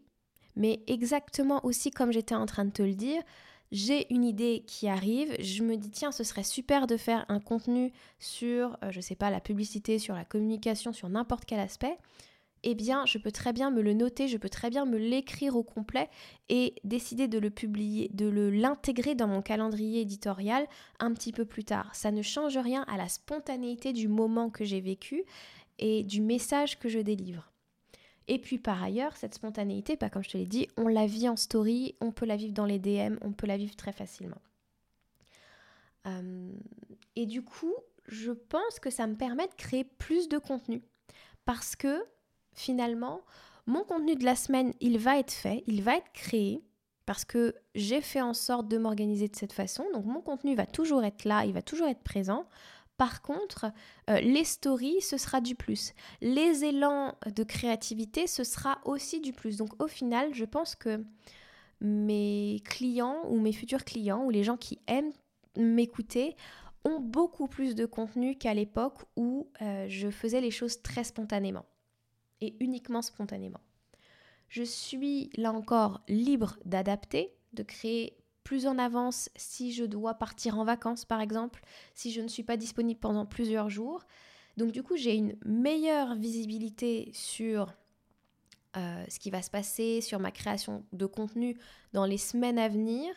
mais 0.55 0.83
exactement 0.87 1.65
aussi 1.65 1.91
comme 1.91 2.13
j'étais 2.13 2.35
en 2.35 2.45
train 2.45 2.65
de 2.65 2.71
te 2.71 2.81
le 2.81 2.95
dire, 2.95 3.21
j'ai 3.71 4.11
une 4.13 4.25
idée 4.25 4.63
qui 4.67 4.87
arrive, 4.87 5.33
je 5.39 5.63
me 5.63 5.77
dis 5.77 5.89
tiens, 5.89 6.11
ce 6.11 6.23
serait 6.23 6.43
super 6.43 6.87
de 6.87 6.97
faire 6.97 7.25
un 7.29 7.39
contenu 7.39 7.93
sur, 8.19 8.77
euh, 8.83 8.91
je 8.91 8.99
sais 8.99 9.15
pas, 9.15 9.29
la 9.29 9.39
publicité, 9.39 9.97
sur 9.97 10.15
la 10.15 10.25
communication, 10.25 10.91
sur 10.91 11.09
n'importe 11.09 11.45
quel 11.45 11.59
aspect. 11.59 11.97
Eh 12.63 12.75
bien, 12.75 13.05
je 13.07 13.17
peux 13.17 13.31
très 13.31 13.53
bien 13.53 13.71
me 13.71 13.81
le 13.81 13.93
noter, 13.93 14.27
je 14.27 14.37
peux 14.37 14.49
très 14.49 14.69
bien 14.69 14.85
me 14.85 14.97
l'écrire 14.97 15.55
au 15.55 15.63
complet 15.63 16.09
et 16.49 16.75
décider 16.83 17.27
de 17.27 17.39
le 17.39 17.49
publier, 17.49 18.09
de 18.13 18.27
l'intégrer 18.29 19.15
dans 19.15 19.27
mon 19.27 19.41
calendrier 19.41 20.01
éditorial 20.01 20.67
un 20.99 21.13
petit 21.13 21.31
peu 21.31 21.45
plus 21.45 21.63
tard. 21.63 21.89
Ça 21.95 22.11
ne 22.11 22.21
change 22.21 22.57
rien 22.57 22.83
à 22.87 22.97
la 22.97 23.09
spontanéité 23.09 23.93
du 23.93 24.07
moment 24.07 24.51
que 24.51 24.63
j'ai 24.63 24.81
vécu 24.81 25.23
et 25.79 26.03
du 26.03 26.21
message 26.21 26.77
que 26.77 26.87
je 26.87 26.99
délivre. 26.99 27.50
Et 28.27 28.39
puis 28.39 28.57
par 28.57 28.81
ailleurs, 28.81 29.17
cette 29.17 29.35
spontanéité, 29.35 29.95
bah, 29.95 30.09
comme 30.09 30.23
je 30.23 30.29
te 30.29 30.37
l'ai 30.37 30.45
dit, 30.45 30.67
on 30.77 30.87
la 30.87 31.05
vit 31.05 31.27
en 31.27 31.35
story, 31.35 31.95
on 32.01 32.11
peut 32.11 32.25
la 32.25 32.35
vivre 32.35 32.53
dans 32.53 32.65
les 32.65 32.79
DM, 32.79 33.17
on 33.21 33.31
peut 33.31 33.47
la 33.47 33.57
vivre 33.57 33.75
très 33.75 33.91
facilement. 33.91 34.41
Euh, 36.07 36.51
et 37.15 37.25
du 37.25 37.43
coup, 37.43 37.73
je 38.07 38.31
pense 38.31 38.79
que 38.79 38.89
ça 38.89 39.07
me 39.07 39.15
permet 39.15 39.47
de 39.47 39.53
créer 39.53 39.83
plus 39.83 40.29
de 40.29 40.37
contenu. 40.37 40.81
Parce 41.45 41.75
que 41.75 42.03
finalement, 42.53 43.21
mon 43.65 43.83
contenu 43.83 44.15
de 44.15 44.25
la 44.25 44.35
semaine, 44.35 44.73
il 44.79 44.97
va 44.99 45.17
être 45.17 45.31
fait, 45.31 45.63
il 45.67 45.83
va 45.83 45.97
être 45.97 46.11
créé. 46.13 46.63
Parce 47.05 47.25
que 47.25 47.55
j'ai 47.75 47.99
fait 47.99 48.21
en 48.21 48.33
sorte 48.33 48.67
de 48.67 48.77
m'organiser 48.77 49.27
de 49.27 49.35
cette 49.35 49.53
façon. 49.53 49.83
Donc 49.93 50.05
mon 50.05 50.21
contenu 50.21 50.55
va 50.55 50.65
toujours 50.65 51.03
être 51.03 51.25
là, 51.25 51.45
il 51.45 51.53
va 51.53 51.61
toujours 51.61 51.87
être 51.87 52.03
présent. 52.03 52.45
Par 52.97 53.21
contre, 53.21 53.65
euh, 54.09 54.19
les 54.19 54.43
stories, 54.43 55.01
ce 55.01 55.17
sera 55.17 55.41
du 55.41 55.55
plus. 55.55 55.93
Les 56.21 56.63
élans 56.65 57.15
de 57.25 57.43
créativité, 57.43 58.27
ce 58.27 58.43
sera 58.43 58.79
aussi 58.85 59.19
du 59.19 59.33
plus. 59.33 59.57
Donc 59.57 59.81
au 59.81 59.87
final, 59.87 60.33
je 60.33 60.45
pense 60.45 60.75
que 60.75 61.03
mes 61.81 62.61
clients 62.63 63.23
ou 63.27 63.39
mes 63.39 63.53
futurs 63.53 63.83
clients 63.83 64.23
ou 64.23 64.29
les 64.29 64.43
gens 64.43 64.57
qui 64.57 64.79
aiment 64.87 65.13
m'écouter 65.57 66.35
ont 66.85 66.99
beaucoup 66.99 67.47
plus 67.47 67.75
de 67.75 67.85
contenu 67.85 68.35
qu'à 68.35 68.53
l'époque 68.53 68.99
où 69.15 69.49
euh, 69.61 69.85
je 69.89 70.09
faisais 70.09 70.41
les 70.41 70.51
choses 70.51 70.81
très 70.81 71.03
spontanément 71.03 71.65
et 72.39 72.55
uniquement 72.59 73.01
spontanément. 73.01 73.61
Je 74.49 74.63
suis 74.63 75.29
là 75.37 75.53
encore 75.53 76.01
libre 76.07 76.57
d'adapter, 76.65 77.33
de 77.53 77.63
créer 77.63 78.17
plus 78.43 78.67
en 78.67 78.77
avance 78.77 79.29
si 79.35 79.71
je 79.71 79.83
dois 79.83 80.13
partir 80.15 80.57
en 80.57 80.63
vacances 80.63 81.05
par 81.05 81.21
exemple, 81.21 81.61
si 81.93 82.11
je 82.11 82.21
ne 82.21 82.27
suis 82.27 82.43
pas 82.43 82.57
disponible 82.57 82.99
pendant 82.99 83.25
plusieurs 83.25 83.69
jours. 83.69 84.05
Donc 84.57 84.71
du 84.71 84.83
coup 84.83 84.97
j'ai 84.97 85.15
une 85.15 85.35
meilleure 85.45 86.15
visibilité 86.15 87.11
sur 87.13 87.73
euh, 88.77 89.03
ce 89.09 89.19
qui 89.19 89.29
va 89.29 89.41
se 89.41 89.49
passer, 89.49 90.01
sur 90.01 90.19
ma 90.19 90.31
création 90.31 90.85
de 90.93 91.05
contenu 91.05 91.57
dans 91.93 92.05
les 92.05 92.17
semaines 92.17 92.59
à 92.59 92.69
venir. 92.69 93.13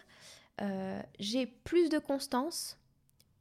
Euh, 0.60 1.00
j'ai 1.18 1.46
plus 1.46 1.88
de 1.88 1.98
constance 1.98 2.76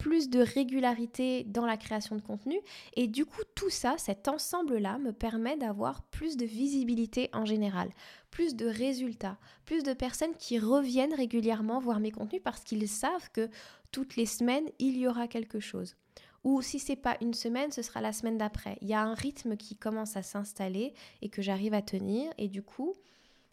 plus 0.04 0.30
de 0.30 0.42
régularité 0.42 1.46
dans 1.46 1.66
la 1.66 1.78
création 1.78 2.18
de 2.18 2.22
contenu. 2.22 2.60
Et 2.98 3.08
du 3.08 3.26
coup, 3.26 3.42
tout 3.56 3.70
ça, 3.70 3.96
cet 3.98 4.28
ensemble-là, 4.28 4.98
me 4.98 5.14
permet 5.14 5.56
d'avoir 5.56 6.02
plus 6.02 6.36
de 6.36 6.44
visibilité 6.44 7.30
en 7.32 7.46
général, 7.46 7.90
plus 8.30 8.58
de 8.58 8.66
résultats, 8.66 9.38
plus 9.64 9.82
de 9.82 9.94
personnes 9.94 10.36
qui 10.38 10.60
reviennent 10.60 11.14
régulièrement 11.14 11.80
voir 11.80 12.02
mes 12.02 12.12
contenus 12.12 12.42
parce 12.44 12.66
qu'ils 12.66 12.90
savent 12.90 13.30
que 13.32 13.50
toutes 13.94 14.18
les 14.18 14.26
semaines, 14.26 14.70
il 14.78 14.98
y 14.98 15.08
aura 15.08 15.30
quelque 15.30 15.62
chose. 15.62 15.96
Ou 16.44 16.62
si 16.62 16.80
c'est 16.80 16.98
pas 16.98 17.16
une 17.22 17.34
semaine, 17.34 17.72
ce 17.72 17.82
sera 17.82 18.02
la 18.02 18.12
semaine 18.12 18.38
d'après. 18.38 18.78
Il 18.82 18.90
y 18.90 18.94
a 18.94 19.02
un 19.02 19.14
rythme 19.14 19.56
qui 19.56 19.78
commence 19.78 20.18
à 20.18 20.22
s'installer 20.22 20.94
et 21.22 21.30
que 21.30 21.42
j'arrive 21.42 21.74
à 21.74 21.82
tenir. 21.82 22.30
Et 22.38 22.50
du 22.50 22.62
coup, 22.62 22.94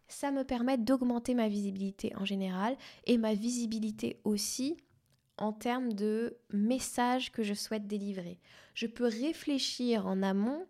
ça 0.08 0.32
me 0.32 0.42
permet 0.42 0.78
d'augmenter 0.78 1.34
ma 1.34 1.46
visibilité 1.46 2.12
en 2.16 2.24
général 2.24 2.76
et 3.06 3.18
ma 3.18 3.34
visibilité 3.34 4.18
aussi 4.24 4.76
en 5.40 5.52
termes 5.52 5.92
de 5.92 6.36
messages 6.50 7.32
que 7.32 7.42
je 7.42 7.54
souhaite 7.54 7.86
délivrer. 7.86 8.38
Je 8.74 8.86
peux 8.86 9.06
réfléchir 9.06 10.06
en 10.06 10.22
amont 10.22 10.66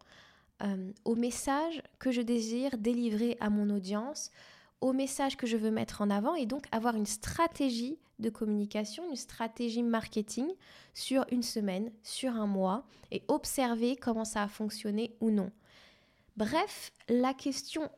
euh, 0.63 0.93
au 1.05 1.15
message 1.15 1.83
que 1.99 2.11
je 2.11 2.23
désire 2.23 2.79
délivrer 2.79 3.37
à 3.41 3.51
mon 3.51 3.69
audience, 3.71 4.31
au 4.81 4.93
message 4.93 5.37
que 5.37 5.47
je 5.47 5.57
veux 5.57 5.71
mettre 5.71 6.01
en 6.01 6.11
avant 6.11 6.35
et 6.35 6.47
donc 6.47 6.65
avoir 6.73 6.97
une 6.97 7.07
stratégie 7.07 7.99
de 8.19 8.31
communication, 8.31 9.09
une 9.09 9.17
stratégie 9.17 9.83
marketing 9.83 10.49
sur 10.95 11.25
une 11.31 11.43
semaine, 11.43 11.91
sur 12.03 12.37
un 12.37 12.47
mois 12.47 12.87
et 13.11 13.23
observer 13.29 13.97
comment 13.97 14.25
ça 14.25 14.43
a 14.43 14.49
fonctionné 14.49 15.17
ou 15.21 15.31
non. 15.31 15.51
Bref, 16.37 16.93
la 17.09 17.35
question 17.35 17.91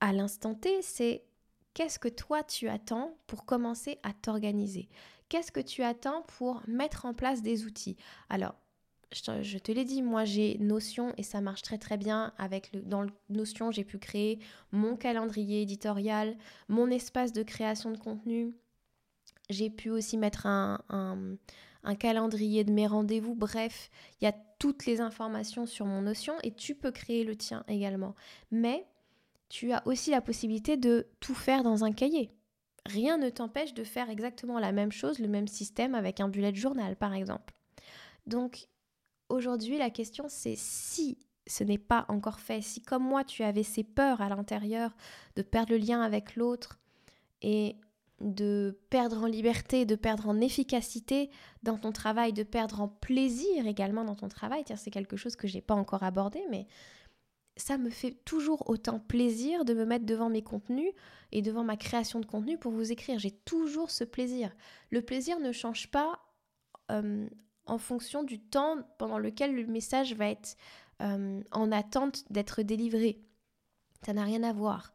à 0.00 0.12
l'instant 0.12 0.54
T, 0.54 0.82
c'est 0.82 1.24
qu'est-ce 1.72 1.98
que 1.98 2.08
toi 2.08 2.42
tu 2.42 2.68
attends 2.68 3.16
pour 3.26 3.44
commencer 3.44 3.98
à 4.02 4.12
t'organiser? 4.12 4.88
Qu'est-ce 5.28 5.52
que 5.52 5.60
tu 5.60 5.82
attends 5.82 6.22
pour 6.38 6.62
mettre 6.66 7.06
en 7.06 7.14
place 7.14 7.42
des 7.42 7.64
outils? 7.64 7.96
Alors, 8.28 8.54
je 9.12 9.58
te, 9.58 9.70
l'ai 9.70 9.84
dit, 9.84 10.02
moi 10.02 10.24
j'ai 10.24 10.58
Notion 10.58 11.14
et 11.16 11.22
ça 11.22 11.40
marche 11.40 11.62
très 11.62 11.78
très 11.78 11.96
bien. 11.96 12.32
Avec 12.36 12.72
le, 12.72 12.82
dans 12.82 13.02
le 13.02 13.10
Notion, 13.28 13.70
j'ai 13.70 13.84
pu 13.84 13.98
créer 13.98 14.40
mon 14.72 14.96
calendrier 14.96 15.62
éditorial, 15.62 16.36
mon 16.68 16.90
espace 16.90 17.32
de 17.32 17.42
création 17.42 17.92
de 17.92 17.98
contenu. 17.98 18.54
J'ai 19.50 19.70
pu 19.70 19.90
aussi 19.90 20.16
mettre 20.16 20.46
un, 20.46 20.80
un 20.88 21.94
calendrier 21.94 22.64
de 22.64 22.72
mes 22.72 22.86
rendez-vous. 22.86 23.34
Bref, 23.34 23.90
il 24.20 24.24
y 24.24 24.28
a 24.28 24.34
toutes 24.58 24.86
les 24.86 25.00
informations 25.00 25.66
sur 25.66 25.86
mon 25.86 26.02
Notion 26.02 26.34
et 26.42 26.52
tu 26.52 26.74
peux 26.74 26.90
créer 26.90 27.24
le 27.24 27.36
tien 27.36 27.62
également. 27.68 28.14
Mais 28.50 28.86
tu 29.48 29.70
as 29.72 29.86
aussi 29.86 30.10
la 30.10 30.22
possibilité 30.22 30.76
de 30.76 31.06
tout 31.20 31.34
faire 31.34 31.62
dans 31.62 31.84
un 31.84 31.92
cahier 31.92 32.32
rien 32.86 33.18
ne 33.18 33.30
t'empêche 33.30 33.74
de 33.74 33.84
faire 33.84 34.10
exactement 34.10 34.58
la 34.58 34.72
même 34.72 34.92
chose, 34.92 35.18
le 35.18 35.28
même 35.28 35.48
système 35.48 35.94
avec 35.94 36.20
un 36.20 36.28
bullet 36.28 36.54
journal 36.54 36.96
par 36.96 37.14
exemple. 37.14 37.54
Donc 38.26 38.68
aujourd'hui 39.28 39.78
la 39.78 39.90
question 39.90 40.26
c'est 40.28 40.56
si 40.56 41.18
ce 41.46 41.64
n'est 41.64 41.78
pas 41.78 42.06
encore 42.08 42.40
fait, 42.40 42.62
si 42.62 42.80
comme 42.82 43.04
moi 43.04 43.24
tu 43.24 43.42
avais 43.42 43.62
ces 43.62 43.84
peurs 43.84 44.20
à 44.20 44.28
l'intérieur 44.28 44.96
de 45.36 45.42
perdre 45.42 45.72
le 45.72 45.78
lien 45.78 46.00
avec 46.00 46.36
l'autre 46.36 46.78
et 47.42 47.76
de 48.20 48.78
perdre 48.90 49.22
en 49.22 49.26
liberté, 49.26 49.84
de 49.84 49.96
perdre 49.96 50.28
en 50.28 50.40
efficacité 50.40 51.30
dans 51.62 51.76
ton 51.76 51.92
travail, 51.92 52.32
de 52.32 52.42
perdre 52.42 52.80
en 52.80 52.88
plaisir 52.88 53.66
également 53.66 54.04
dans 54.04 54.14
ton 54.14 54.28
travail, 54.28 54.64
c'est 54.76 54.90
quelque 54.90 55.16
chose 55.16 55.36
que 55.36 55.48
j'ai 55.48 55.60
pas 55.60 55.74
encore 55.74 56.02
abordé, 56.02 56.40
mais 56.50 56.66
ça 57.56 57.78
me 57.78 57.90
fait 57.90 58.12
toujours 58.24 58.68
autant 58.68 58.98
plaisir 58.98 59.64
de 59.64 59.74
me 59.74 59.84
mettre 59.84 60.06
devant 60.06 60.28
mes 60.28 60.42
contenus 60.42 60.92
et 61.32 61.42
devant 61.42 61.64
ma 61.64 61.76
création 61.76 62.20
de 62.20 62.26
contenu 62.26 62.58
pour 62.58 62.72
vous 62.72 62.90
écrire. 62.90 63.18
J'ai 63.18 63.30
toujours 63.30 63.90
ce 63.90 64.04
plaisir. 64.04 64.52
Le 64.90 65.02
plaisir 65.02 65.38
ne 65.38 65.52
change 65.52 65.90
pas 65.90 66.18
euh, 66.90 67.28
en 67.66 67.78
fonction 67.78 68.24
du 68.24 68.40
temps 68.40 68.78
pendant 68.98 69.18
lequel 69.18 69.54
le 69.54 69.66
message 69.66 70.14
va 70.14 70.28
être 70.28 70.56
euh, 71.00 71.42
en 71.52 71.72
attente 71.72 72.24
d'être 72.30 72.62
délivré. 72.62 73.20
Ça 74.04 74.12
n'a 74.12 74.24
rien 74.24 74.42
à 74.42 74.52
voir. 74.52 74.92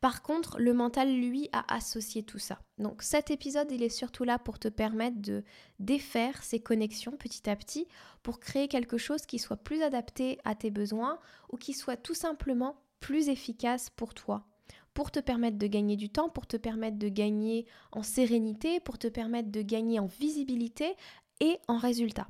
Par 0.00 0.22
contre, 0.22 0.58
le 0.58 0.72
mental, 0.72 1.14
lui, 1.14 1.48
a 1.52 1.74
associé 1.74 2.22
tout 2.22 2.38
ça. 2.38 2.58
Donc 2.78 3.02
cet 3.02 3.30
épisode, 3.30 3.70
il 3.70 3.82
est 3.82 3.90
surtout 3.90 4.24
là 4.24 4.38
pour 4.38 4.58
te 4.58 4.68
permettre 4.68 5.20
de 5.20 5.44
défaire 5.78 6.42
ces 6.42 6.60
connexions 6.60 7.12
petit 7.12 7.48
à 7.50 7.56
petit 7.56 7.86
pour 8.22 8.40
créer 8.40 8.68
quelque 8.68 8.96
chose 8.96 9.26
qui 9.26 9.38
soit 9.38 9.58
plus 9.58 9.82
adapté 9.82 10.38
à 10.44 10.54
tes 10.54 10.70
besoins 10.70 11.18
ou 11.50 11.58
qui 11.58 11.74
soit 11.74 11.98
tout 11.98 12.14
simplement 12.14 12.80
plus 13.00 13.28
efficace 13.28 13.90
pour 13.90 14.14
toi 14.14 14.46
pour 14.94 15.10
te 15.10 15.20
permettre 15.20 15.56
de 15.56 15.66
gagner 15.66 15.96
du 15.96 16.08
temps, 16.08 16.28
pour 16.28 16.46
te 16.46 16.56
permettre 16.56 16.98
de 16.98 17.08
gagner 17.08 17.66
en 17.92 18.02
sérénité, 18.02 18.80
pour 18.80 18.98
te 18.98 19.06
permettre 19.06 19.50
de 19.50 19.62
gagner 19.62 20.00
en 20.00 20.06
visibilité 20.06 20.94
et 21.40 21.58
en 21.68 21.78
résultat. 21.78 22.28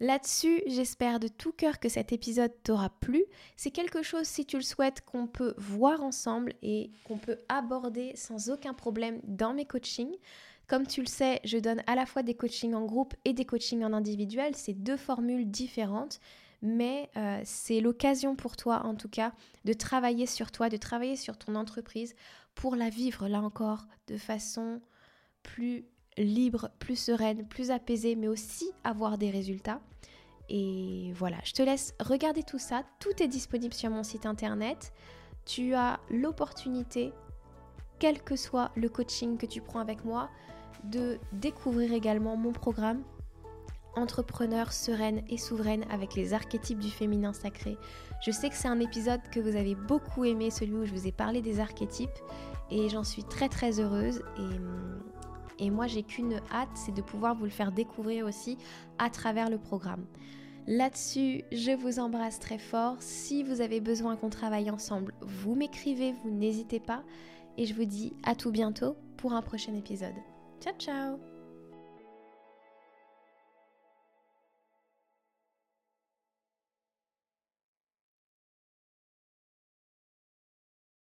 Là-dessus, 0.00 0.62
j'espère 0.66 1.18
de 1.18 1.26
tout 1.26 1.50
cœur 1.50 1.80
que 1.80 1.88
cet 1.88 2.12
épisode 2.12 2.52
t'aura 2.62 2.88
plu. 2.88 3.24
C'est 3.56 3.72
quelque 3.72 4.02
chose, 4.02 4.26
si 4.26 4.46
tu 4.46 4.56
le 4.56 4.62
souhaites, 4.62 5.04
qu'on 5.04 5.26
peut 5.26 5.54
voir 5.58 6.02
ensemble 6.02 6.52
et 6.62 6.92
qu'on 7.04 7.18
peut 7.18 7.38
aborder 7.48 8.12
sans 8.14 8.50
aucun 8.50 8.74
problème 8.74 9.20
dans 9.24 9.54
mes 9.54 9.64
coachings. 9.64 10.16
Comme 10.68 10.86
tu 10.86 11.00
le 11.00 11.06
sais, 11.06 11.40
je 11.44 11.58
donne 11.58 11.82
à 11.88 11.96
la 11.96 12.06
fois 12.06 12.22
des 12.22 12.34
coachings 12.34 12.74
en 12.74 12.84
groupe 12.84 13.14
et 13.24 13.32
des 13.32 13.44
coachings 13.44 13.82
en 13.82 13.92
individuel. 13.92 14.54
C'est 14.54 14.74
deux 14.74 14.96
formules 14.96 15.50
différentes, 15.50 16.20
mais 16.62 17.10
euh, 17.16 17.40
c'est 17.44 17.80
l'occasion 17.80 18.36
pour 18.36 18.56
toi, 18.56 18.84
en 18.84 18.94
tout 18.94 19.08
cas, 19.08 19.32
de 19.64 19.72
travailler 19.72 20.26
sur 20.26 20.52
toi, 20.52 20.68
de 20.68 20.76
travailler 20.76 21.16
sur 21.16 21.38
ton 21.38 21.56
entreprise 21.56 22.14
pour 22.54 22.76
la 22.76 22.88
vivre, 22.88 23.26
là 23.28 23.40
encore, 23.40 23.86
de 24.06 24.16
façon 24.16 24.80
plus 25.42 25.86
libre, 26.18 26.70
plus 26.78 26.96
sereine, 26.96 27.46
plus 27.46 27.70
apaisée, 27.70 28.16
mais 28.16 28.28
aussi 28.28 28.70
avoir 28.84 29.18
des 29.18 29.30
résultats. 29.30 29.80
Et 30.48 31.12
voilà, 31.14 31.36
je 31.44 31.52
te 31.52 31.62
laisse 31.62 31.94
regarder 32.00 32.42
tout 32.42 32.58
ça. 32.58 32.82
Tout 33.00 33.22
est 33.22 33.28
disponible 33.28 33.74
sur 33.74 33.90
mon 33.90 34.02
site 34.02 34.26
internet. 34.26 34.92
Tu 35.44 35.74
as 35.74 36.00
l'opportunité, 36.10 37.12
quel 37.98 38.22
que 38.22 38.36
soit 38.36 38.70
le 38.74 38.88
coaching 38.88 39.36
que 39.36 39.46
tu 39.46 39.60
prends 39.60 39.80
avec 39.80 40.04
moi, 40.04 40.28
de 40.84 41.18
découvrir 41.32 41.92
également 41.92 42.36
mon 42.36 42.52
programme 42.52 43.02
Entrepreneur 43.96 44.72
sereine 44.72 45.22
et 45.28 45.38
souveraine 45.38 45.84
avec 45.90 46.14
les 46.14 46.32
archétypes 46.32 46.78
du 46.78 46.90
féminin 46.90 47.32
sacré. 47.32 47.76
Je 48.24 48.30
sais 48.30 48.48
que 48.48 48.54
c'est 48.54 48.68
un 48.68 48.78
épisode 48.78 49.20
que 49.32 49.40
vous 49.40 49.56
avez 49.56 49.74
beaucoup 49.74 50.24
aimé, 50.24 50.50
celui 50.50 50.74
où 50.74 50.84
je 50.84 50.92
vous 50.92 51.06
ai 51.08 51.12
parlé 51.12 51.42
des 51.42 51.58
archétypes, 51.58 52.18
et 52.70 52.88
j'en 52.88 53.02
suis 53.02 53.24
très 53.24 53.48
très 53.48 53.80
heureuse. 53.80 54.22
Et 54.36 54.40
hum, 54.40 55.02
et 55.58 55.70
moi, 55.70 55.86
j'ai 55.86 56.02
qu'une 56.02 56.40
hâte, 56.52 56.68
c'est 56.74 56.94
de 56.94 57.02
pouvoir 57.02 57.34
vous 57.34 57.44
le 57.44 57.50
faire 57.50 57.72
découvrir 57.72 58.26
aussi 58.26 58.58
à 58.98 59.10
travers 59.10 59.50
le 59.50 59.58
programme. 59.58 60.04
Là-dessus, 60.66 61.44
je 61.50 61.72
vous 61.72 61.98
embrasse 61.98 62.38
très 62.38 62.58
fort. 62.58 62.96
Si 63.00 63.42
vous 63.42 63.62
avez 63.62 63.80
besoin 63.80 64.16
qu'on 64.16 64.28
travaille 64.28 64.70
ensemble, 64.70 65.14
vous 65.22 65.54
m'écrivez, 65.54 66.14
vous 66.22 66.30
n'hésitez 66.30 66.78
pas. 66.78 67.02
Et 67.56 67.64
je 67.64 67.74
vous 67.74 67.86
dis 67.86 68.12
à 68.22 68.34
tout 68.34 68.50
bientôt 68.50 68.96
pour 69.16 69.32
un 69.32 69.42
prochain 69.42 69.74
épisode. 69.74 70.14
Ciao 70.60 70.74
ciao 70.78 71.37